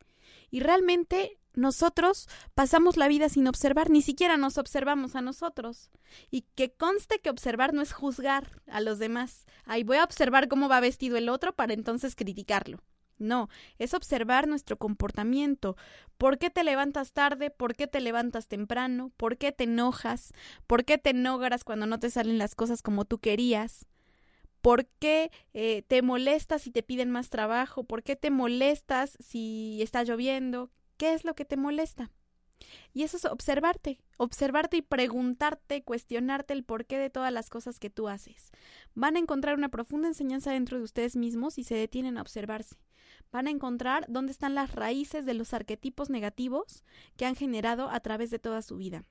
[0.52, 5.90] y realmente nosotros pasamos la vida sin observar, ni siquiera nos observamos a nosotros.
[6.30, 9.46] Y que conste que observar no es juzgar a los demás.
[9.64, 12.78] Ahí voy a observar cómo va vestido el otro para entonces criticarlo.
[13.18, 13.48] No,
[13.78, 15.76] es observar nuestro comportamiento.
[16.18, 17.50] ¿Por qué te levantas tarde?
[17.50, 19.10] ¿Por qué te levantas temprano?
[19.16, 20.32] ¿Por qué te enojas?
[20.66, 23.86] ¿Por qué te enojas cuando no te salen las cosas como tú querías?
[24.62, 27.82] ¿Por qué eh, te molestas si te piden más trabajo?
[27.82, 30.70] ¿Por qué te molestas si está lloviendo?
[30.96, 32.10] ¿Qué es lo que te molesta?
[32.92, 37.90] Y eso es observarte, observarte y preguntarte, cuestionarte el porqué de todas las cosas que
[37.90, 38.52] tú haces.
[38.94, 42.76] Van a encontrar una profunda enseñanza dentro de ustedes mismos y se detienen a observarse.
[43.32, 46.84] Van a encontrar dónde están las raíces de los arquetipos negativos
[47.16, 49.04] que han generado a través de toda su vida.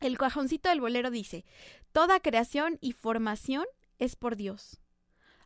[0.00, 1.44] El cajoncito del bolero dice,
[1.92, 3.64] toda creación y formación
[3.98, 4.78] es por Dios.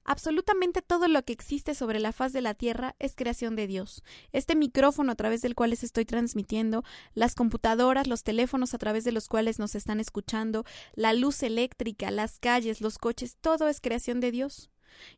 [0.09, 4.05] Absolutamente todo lo que existe sobre la faz de la Tierra es creación de Dios.
[4.31, 6.85] Este micrófono a través del cual les estoy transmitiendo,
[7.15, 12.13] las computadoras, los teléfonos a través de los cuales nos están escuchando, la luz eléctrica,
[12.13, 14.71] las calles, los coches, todo es creación de Dios.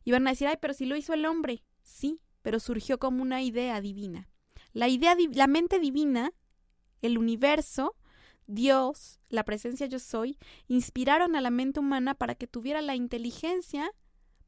[0.03, 1.63] Y van a decir, ay, pero si lo hizo el hombre.
[1.83, 4.27] Sí, pero surgió como una idea divina.
[4.73, 6.33] La idea, la mente divina,
[7.03, 7.95] el universo,
[8.51, 13.91] Dios, la presencia yo soy, inspiraron a la mente humana para que tuviera la inteligencia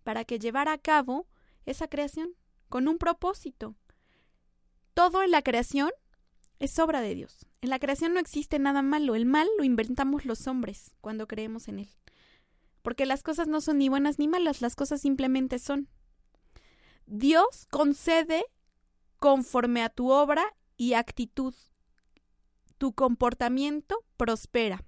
[0.03, 1.27] para que llevara a cabo
[1.67, 2.31] esa creación
[2.67, 3.75] con un propósito.
[4.95, 5.91] Todo en la creación
[6.57, 7.45] es obra de Dios.
[7.61, 9.13] En la creación no existe nada malo.
[9.13, 11.89] El mal lo inventamos los hombres cuando creemos en él.
[12.81, 15.87] Porque las cosas no son ni buenas ni malas, las cosas simplemente son.
[17.05, 18.45] Dios concede
[19.17, 20.43] conforme a tu obra
[20.75, 21.53] y actitud
[22.81, 24.83] tu comportamiento prospera.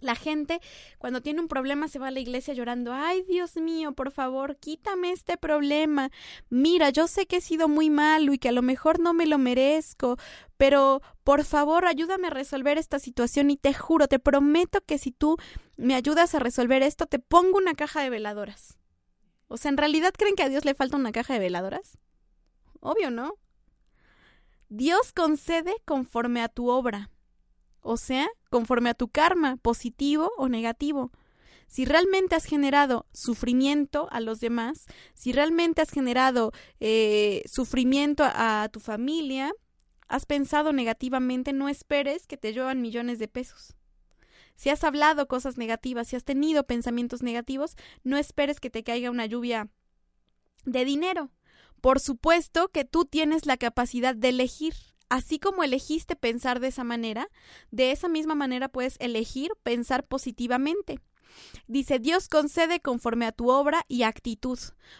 [0.00, 0.58] La gente
[0.98, 4.56] cuando tiene un problema se va a la iglesia llorando, ay Dios mío, por favor,
[4.56, 6.10] quítame este problema.
[6.48, 9.26] Mira, yo sé que he sido muy malo y que a lo mejor no me
[9.26, 10.16] lo merezco,
[10.56, 15.12] pero por favor ayúdame a resolver esta situación y te juro, te prometo que si
[15.12, 15.36] tú
[15.76, 18.76] me ayudas a resolver esto, te pongo una caja de veladoras.
[19.46, 21.96] O sea, ¿en realidad creen que a Dios le falta una caja de veladoras?
[22.80, 23.38] Obvio, ¿no?
[24.74, 27.10] Dios concede conforme a tu obra.
[27.82, 31.10] o sea, conforme a tu karma, positivo o negativo.
[31.66, 38.70] Si realmente has generado sufrimiento a los demás, si realmente has generado eh, sufrimiento a,
[38.72, 39.52] tu familia,
[40.08, 43.74] has pensado negativamente, no esperes que te lluevan millones de pesos.
[44.54, 49.10] Si has hablado cosas negativas, si has tenido pensamientos negativos, no esperes que te caiga
[49.10, 49.68] una lluvia
[50.64, 51.30] de dinero.
[51.82, 54.74] Por supuesto que tú tienes la capacidad de elegir.
[55.08, 57.28] Así como elegiste pensar de esa manera,
[57.72, 61.00] de esa misma manera puedes elegir pensar positivamente.
[61.66, 64.58] Dice, Dios concede conforme a tu obra y actitud,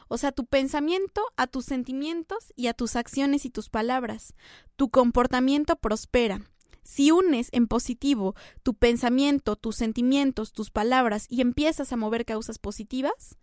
[0.09, 4.35] o sea, tu pensamiento, a tus sentimientos y a tus acciones y tus palabras.
[4.75, 6.43] Tu comportamiento prospera.
[6.83, 12.59] Si unes en positivo tu pensamiento, tus sentimientos, tus palabras y empiezas a mover causas
[12.59, 13.37] positivas,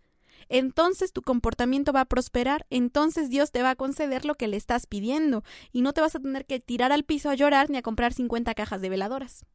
[0.50, 4.56] entonces tu comportamiento va a prosperar, entonces Dios te va a conceder lo que le
[4.56, 7.78] estás pidiendo y no te vas a tener que tirar al piso a llorar ni
[7.78, 9.46] a comprar 50 cajas de veladoras.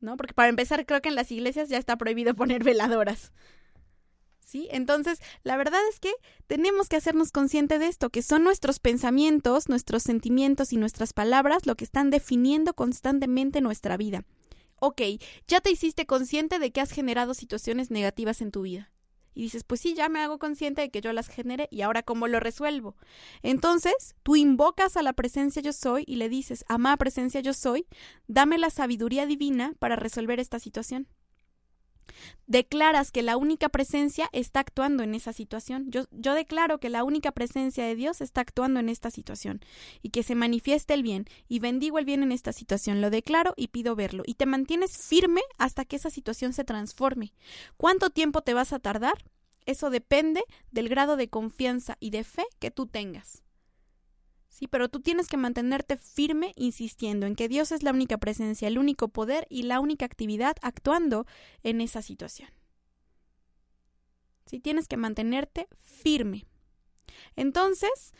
[0.00, 0.16] ¿No?
[0.16, 3.32] Porque para empezar creo que en las iglesias ya está prohibido poner veladoras.
[4.38, 4.68] ¿Sí?
[4.70, 6.12] Entonces, la verdad es que
[6.46, 11.66] tenemos que hacernos consciente de esto, que son nuestros pensamientos, nuestros sentimientos y nuestras palabras
[11.66, 14.24] lo que están definiendo constantemente nuestra vida.
[14.78, 15.02] Ok,
[15.48, 18.93] ya te hiciste consciente de que has generado situaciones negativas en tu vida
[19.34, 22.02] y dices, pues sí, ya me hago consciente de que yo las generé y ahora
[22.02, 22.96] cómo lo resuelvo.
[23.42, 27.86] Entonces, tú invocas a la presencia yo soy y le dices, amada presencia yo soy,
[28.26, 31.08] dame la sabiduría divina para resolver esta situación.
[32.46, 35.90] Declaras que la única presencia está actuando en esa situación.
[35.90, 39.60] Yo, declaro que la única presencia de Dios está actuando en esta situación
[40.02, 43.00] y que se manifieste el bien y bendigo el bien en esta situación.
[43.00, 44.22] Lo declaro y pido verlo.
[44.26, 47.32] Y te mantienes firme hasta que esa situación se transforme.
[47.76, 49.24] ¿Cuánto tiempo te vas a tardar?
[49.66, 53.42] Eso depende del grado de confianza y de fe que tú tengas.
[54.54, 58.68] Sí, pero tú tienes que mantenerte firme insistiendo en que Dios es la única presencia,
[58.68, 61.26] el único poder y la única actividad actuando
[61.64, 62.50] en esa situación.
[64.46, 66.46] Sí, tienes que mantenerte firme.
[67.34, 68.12] Entonces,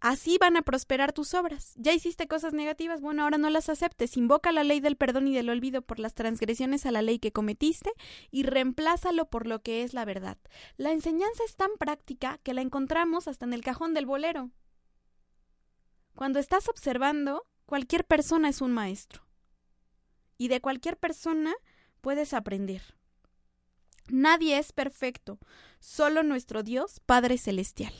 [0.00, 1.74] así van a prosperar tus obras.
[1.76, 4.16] Ya hiciste cosas negativas, bueno, ahora no las aceptes.
[4.16, 7.30] Invoca la ley del perdón y del olvido por las transgresiones a la ley que
[7.30, 7.92] cometiste
[8.32, 10.38] y reemplázalo por lo que es la verdad.
[10.76, 14.50] La enseñanza es tan práctica que la encontramos hasta en el cajón del bolero.
[16.16, 19.22] Cuando estás observando, cualquier persona es un maestro.
[20.38, 21.54] Y de cualquier persona
[22.00, 22.82] puedes aprender.
[24.08, 25.38] Nadie es perfecto,
[25.78, 27.92] solo nuestro Dios, Padre Celestial.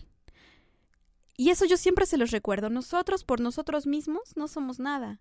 [1.37, 2.71] Y eso yo siempre se los recuerdo.
[2.71, 5.21] Nosotros por nosotros mismos no somos nada.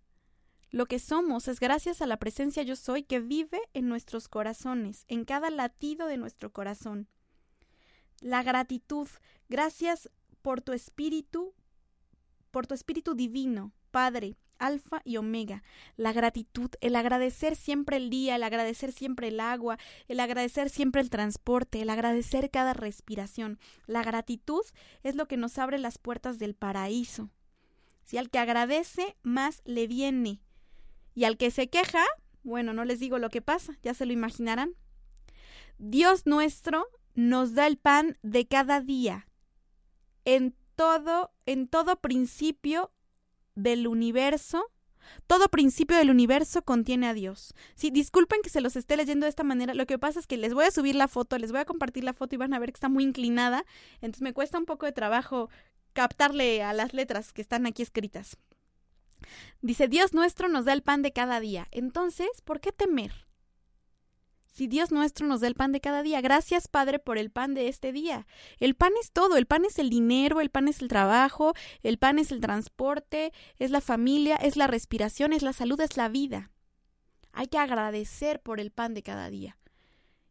[0.72, 5.04] Lo que somos es gracias a la presencia yo soy que vive en nuestros corazones,
[5.10, 7.10] en cada latido de nuestro corazón.
[8.22, 9.10] La gratitud,
[9.50, 10.10] gracias
[10.42, 11.54] por tu espíritu,
[12.56, 15.62] por tu Espíritu Divino, Padre, Alfa y Omega,
[15.98, 19.78] la gratitud, el agradecer siempre el día, el agradecer siempre el agua,
[20.08, 23.60] el agradecer siempre el transporte, el agradecer cada respiración.
[23.88, 24.62] La gratitud
[25.04, 27.30] es lo que nos abre las puertas del paraíso.
[28.06, 30.40] Si al que agradece, más le viene.
[31.14, 32.06] Y al que se queja,
[32.44, 34.76] bueno, no les digo lo que pasa, ya se lo imaginarán.
[35.78, 39.28] Dios nuestro nos da el pan de cada día.
[40.24, 42.92] En todo, en todo principio
[43.56, 44.72] del universo,
[45.28, 47.54] todo principio del universo contiene a Dios.
[47.76, 49.74] Sí, disculpen que se los esté leyendo de esta manera.
[49.74, 52.04] Lo que pasa es que les voy a subir la foto, les voy a compartir
[52.04, 53.66] la foto y van a ver que está muy inclinada.
[53.96, 55.50] Entonces me cuesta un poco de trabajo
[55.94, 58.38] captarle a las letras que están aquí escritas.
[59.62, 61.68] Dice, Dios nuestro nos da el pan de cada día.
[61.72, 63.25] Entonces, ¿por qué temer?
[64.56, 67.54] Si Dios nuestro nos da el pan de cada día, gracias Padre por el pan
[67.54, 68.26] de este día.
[68.58, 71.54] El pan es todo, el pan es el dinero, el pan es el trabajo,
[71.84, 75.98] el pan es el transporte, es la familia, es la respiración, es la salud, es
[75.98, 76.54] la vida.
[77.34, 79.58] Hay que agradecer por el pan de cada día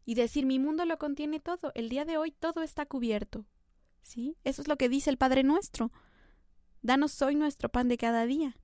[0.05, 3.45] y decir mi mundo lo contiene todo, el día de hoy todo está cubierto.
[4.01, 4.37] ¿Sí?
[4.43, 5.91] Eso es lo que dice el Padre nuestro.
[6.81, 8.57] Danos hoy nuestro pan de cada día.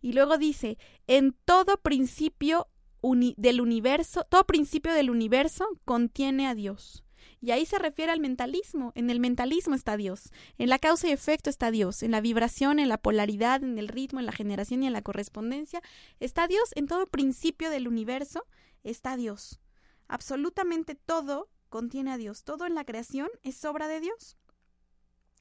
[0.00, 0.78] Y luego dice,
[1.08, 2.68] en todo principio
[3.02, 7.04] del universo, todo principio del universo contiene a Dios.
[7.40, 8.92] Y ahí se refiere al mentalismo.
[8.94, 10.32] En el mentalismo está Dios.
[10.58, 12.02] En la causa y efecto está Dios.
[12.02, 15.02] En la vibración, en la polaridad, en el ritmo, en la generación y en la
[15.02, 15.82] correspondencia
[16.18, 16.70] está Dios.
[16.74, 18.46] En todo principio del universo
[18.82, 19.60] está Dios.
[20.08, 22.42] Absolutamente todo contiene a Dios.
[22.42, 24.36] Todo en la creación es obra de Dios.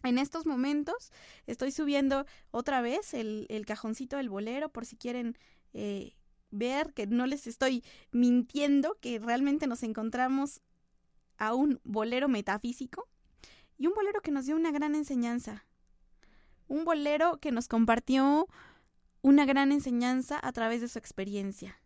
[0.03, 1.11] En estos momentos
[1.47, 5.37] estoy subiendo otra vez el, cajoncito del bolero por si quieren
[5.73, 6.13] eh,
[6.57, 10.61] ver que no les estoy mintiendo, que realmente nos encontramos
[11.37, 13.07] a un bolero metafísico
[13.77, 15.65] y un bolero que nos dio una gran enseñanza.
[16.67, 18.47] Un bolero que nos compartió
[19.21, 21.79] una gran enseñanza a través de su experiencia.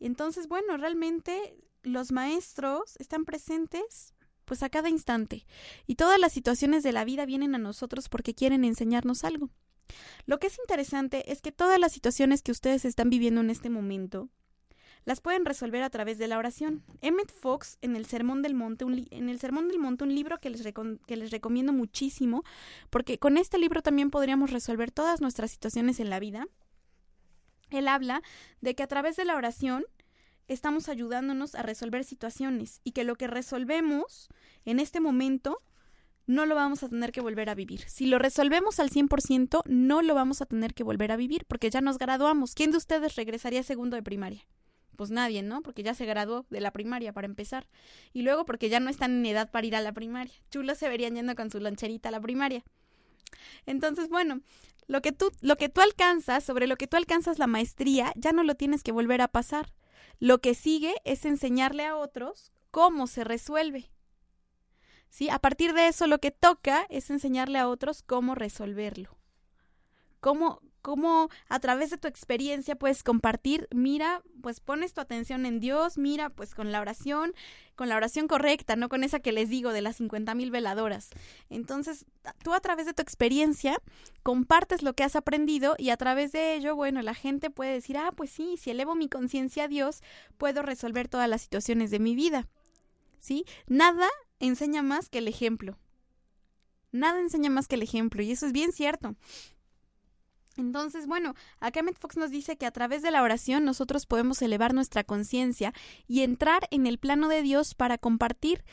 [0.00, 4.14] Entonces, bueno, realmente los maestros están presentes
[4.44, 5.46] pues a cada instante
[5.86, 9.50] y todas las situaciones de la vida vienen a nosotros porque quieren enseñarnos algo.
[10.26, 13.70] Lo que es interesante es que todas las situaciones que ustedes están viviendo en este
[13.70, 14.28] momento
[15.04, 16.84] las pueden resolver a través de la oración.
[17.00, 20.38] Emmett Fox en el Sermón del Monte, un en el Sermón del Monte, un libro
[20.38, 22.44] que les, que les recomiendo muchísimo,
[22.90, 26.46] porque con este libro también podríamos resolver todas nuestras situaciones en la vida.
[27.70, 28.22] Él habla
[28.60, 29.86] de que a través de la oración
[30.46, 34.28] estamos ayudándonos a resolver situaciones y que lo que resolvemos
[34.64, 35.62] en este momento
[36.28, 37.80] no lo vamos a tener que volver a vivir.
[37.88, 41.70] Si lo resolvemos al 100%, no lo vamos a tener que volver a vivir porque
[41.70, 42.54] ya nos graduamos.
[42.54, 44.46] ¿Quién de ustedes regresaría segundo de primaria?
[44.94, 45.62] Pues nadie, ¿no?
[45.62, 47.66] Porque ya se graduó de la primaria para empezar.
[48.12, 50.34] Y luego porque ya no están en edad para ir a la primaria.
[50.50, 52.62] Chulos se verían yendo con su loncherita a la primaria.
[53.64, 54.42] Entonces, bueno,
[54.86, 58.32] lo que tú lo que tú alcanzas, sobre lo que tú alcanzas la maestría, ya
[58.32, 59.72] no lo tienes que volver a pasar.
[60.20, 63.90] Lo que sigue es enseñarle a otros cómo se resuelve.
[65.10, 65.28] ¿Sí?
[65.30, 69.16] A partir de eso lo que toca es enseñarle a otros cómo resolverlo.
[70.20, 75.60] Cómo, cómo a través de tu experiencia puedes compartir, mira, pues pones tu atención en
[75.60, 77.34] Dios, mira, pues con la oración,
[77.76, 81.10] con la oración correcta, no con esa que les digo de las 50 mil veladoras.
[81.50, 82.04] Entonces,
[82.42, 83.76] tú a través de tu experiencia
[84.22, 87.96] compartes lo que has aprendido y a través de ello, bueno, la gente puede decir,
[87.96, 90.02] ah, pues sí, si elevo mi conciencia a Dios,
[90.36, 92.48] puedo resolver todas las situaciones de mi vida.
[93.20, 93.44] ¿Sí?
[93.66, 94.08] Nada
[94.40, 95.78] enseña más que el ejemplo.
[96.92, 99.14] Nada enseña más que el ejemplo, y eso es bien cierto.
[100.56, 104.42] Entonces, bueno, acá Met Fox nos dice que a través de la oración nosotros podemos
[104.42, 105.72] elevar nuestra conciencia
[106.08, 108.64] y entrar en el plano de Dios para compartir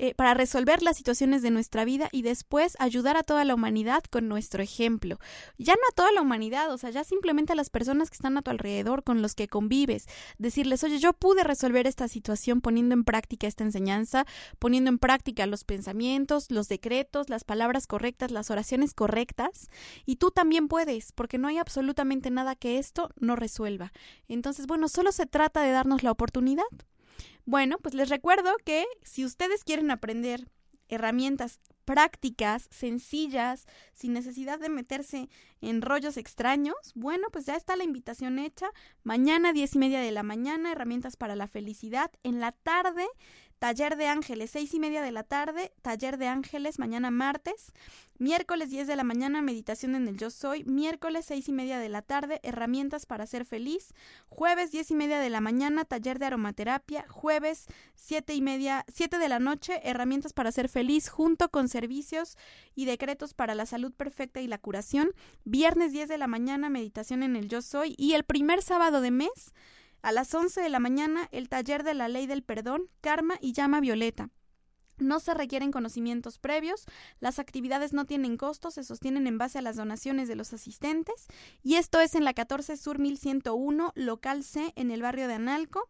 [0.00, 4.04] eh, para resolver las situaciones de nuestra vida y después ayudar a toda la humanidad
[4.04, 5.18] con nuestro ejemplo.
[5.58, 8.38] Ya no a toda la humanidad, o sea, ya simplemente a las personas que están
[8.38, 10.06] a tu alrededor, con los que convives,
[10.38, 14.24] decirles, oye, yo pude resolver esta situación poniendo en práctica esta enseñanza,
[14.60, 19.68] poniendo en práctica los pensamientos, los decretos, las palabras correctas, las oraciones correctas,
[20.06, 23.92] y tú también puedes, porque no hay absolutamente nada que esto no resuelva.
[24.28, 26.64] Entonces, bueno, solo se trata de darnos la oportunidad.
[27.48, 30.50] Bueno, pues les recuerdo que si ustedes quieren aprender
[30.90, 35.30] herramientas prácticas, sencillas, sin necesidad de meterse
[35.62, 38.68] en rollos extraños, bueno, pues ya está la invitación hecha.
[39.02, 42.10] Mañana, diez y media de la mañana, herramientas para la felicidad.
[42.22, 43.06] En la tarde,
[43.58, 47.72] taller de ángeles, seis y media de la tarde, taller de ángeles, mañana martes.
[48.20, 50.64] Miércoles 10 de la mañana, meditación en el yo soy.
[50.64, 53.94] Miércoles 6 y media de la tarde, herramientas para ser feliz.
[54.28, 57.06] Jueves 10 y media de la mañana, taller de aromaterapia.
[57.08, 62.36] Jueves 7 y media, 7 de la noche, herramientas para ser feliz junto con servicios
[62.74, 65.12] y decretos para la salud perfecta y la curación.
[65.44, 67.94] Viernes 10 de la mañana, meditación en el yo soy.
[67.96, 69.54] Y el primer sábado de mes,
[70.02, 73.52] a las 11 de la mañana, el taller de la ley del perdón, karma y
[73.52, 74.30] llama violeta.
[74.98, 76.84] No se requieren conocimientos previos,
[77.20, 81.26] las actividades no tienen costos, se sostienen en base a las donaciones de los asistentes
[81.62, 85.88] y esto es en la 14 Sur 1101, local C, en el barrio de Analco.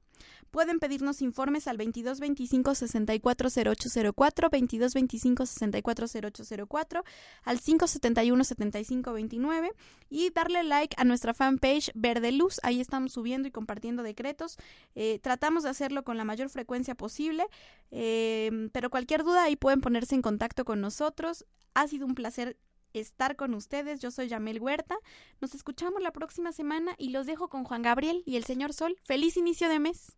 [0.50, 7.04] Pueden pedirnos informes al 2225 640804, 2225 640804,
[7.44, 9.72] al 571 7529
[10.10, 12.60] y darle like a nuestra fanpage Verde Luz.
[12.62, 14.56] Ahí estamos subiendo y compartiendo decretos.
[14.94, 17.44] Eh, tratamos de hacerlo con la mayor frecuencia posible,
[17.90, 21.44] eh, pero cualquier duda ahí pueden ponerse en contacto con nosotros.
[21.74, 22.56] Ha sido un placer
[22.92, 24.00] estar con ustedes.
[24.00, 24.96] Yo soy Yamel Huerta.
[25.40, 28.96] Nos escuchamos la próxima semana y los dejo con Juan Gabriel y el señor Sol.
[29.04, 30.16] Feliz inicio de mes.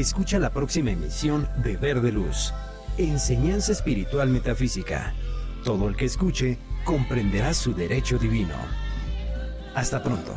[0.00, 2.52] Escucha la próxima emisión de Verde Luz.
[2.98, 5.14] Enseñanza espiritual metafísica.
[5.64, 8.54] Todo el que escuche comprenderá su derecho divino.
[9.74, 10.34] Hasta pronto.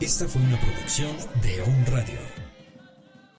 [0.00, 2.23] Esta fue una producción de On Radio.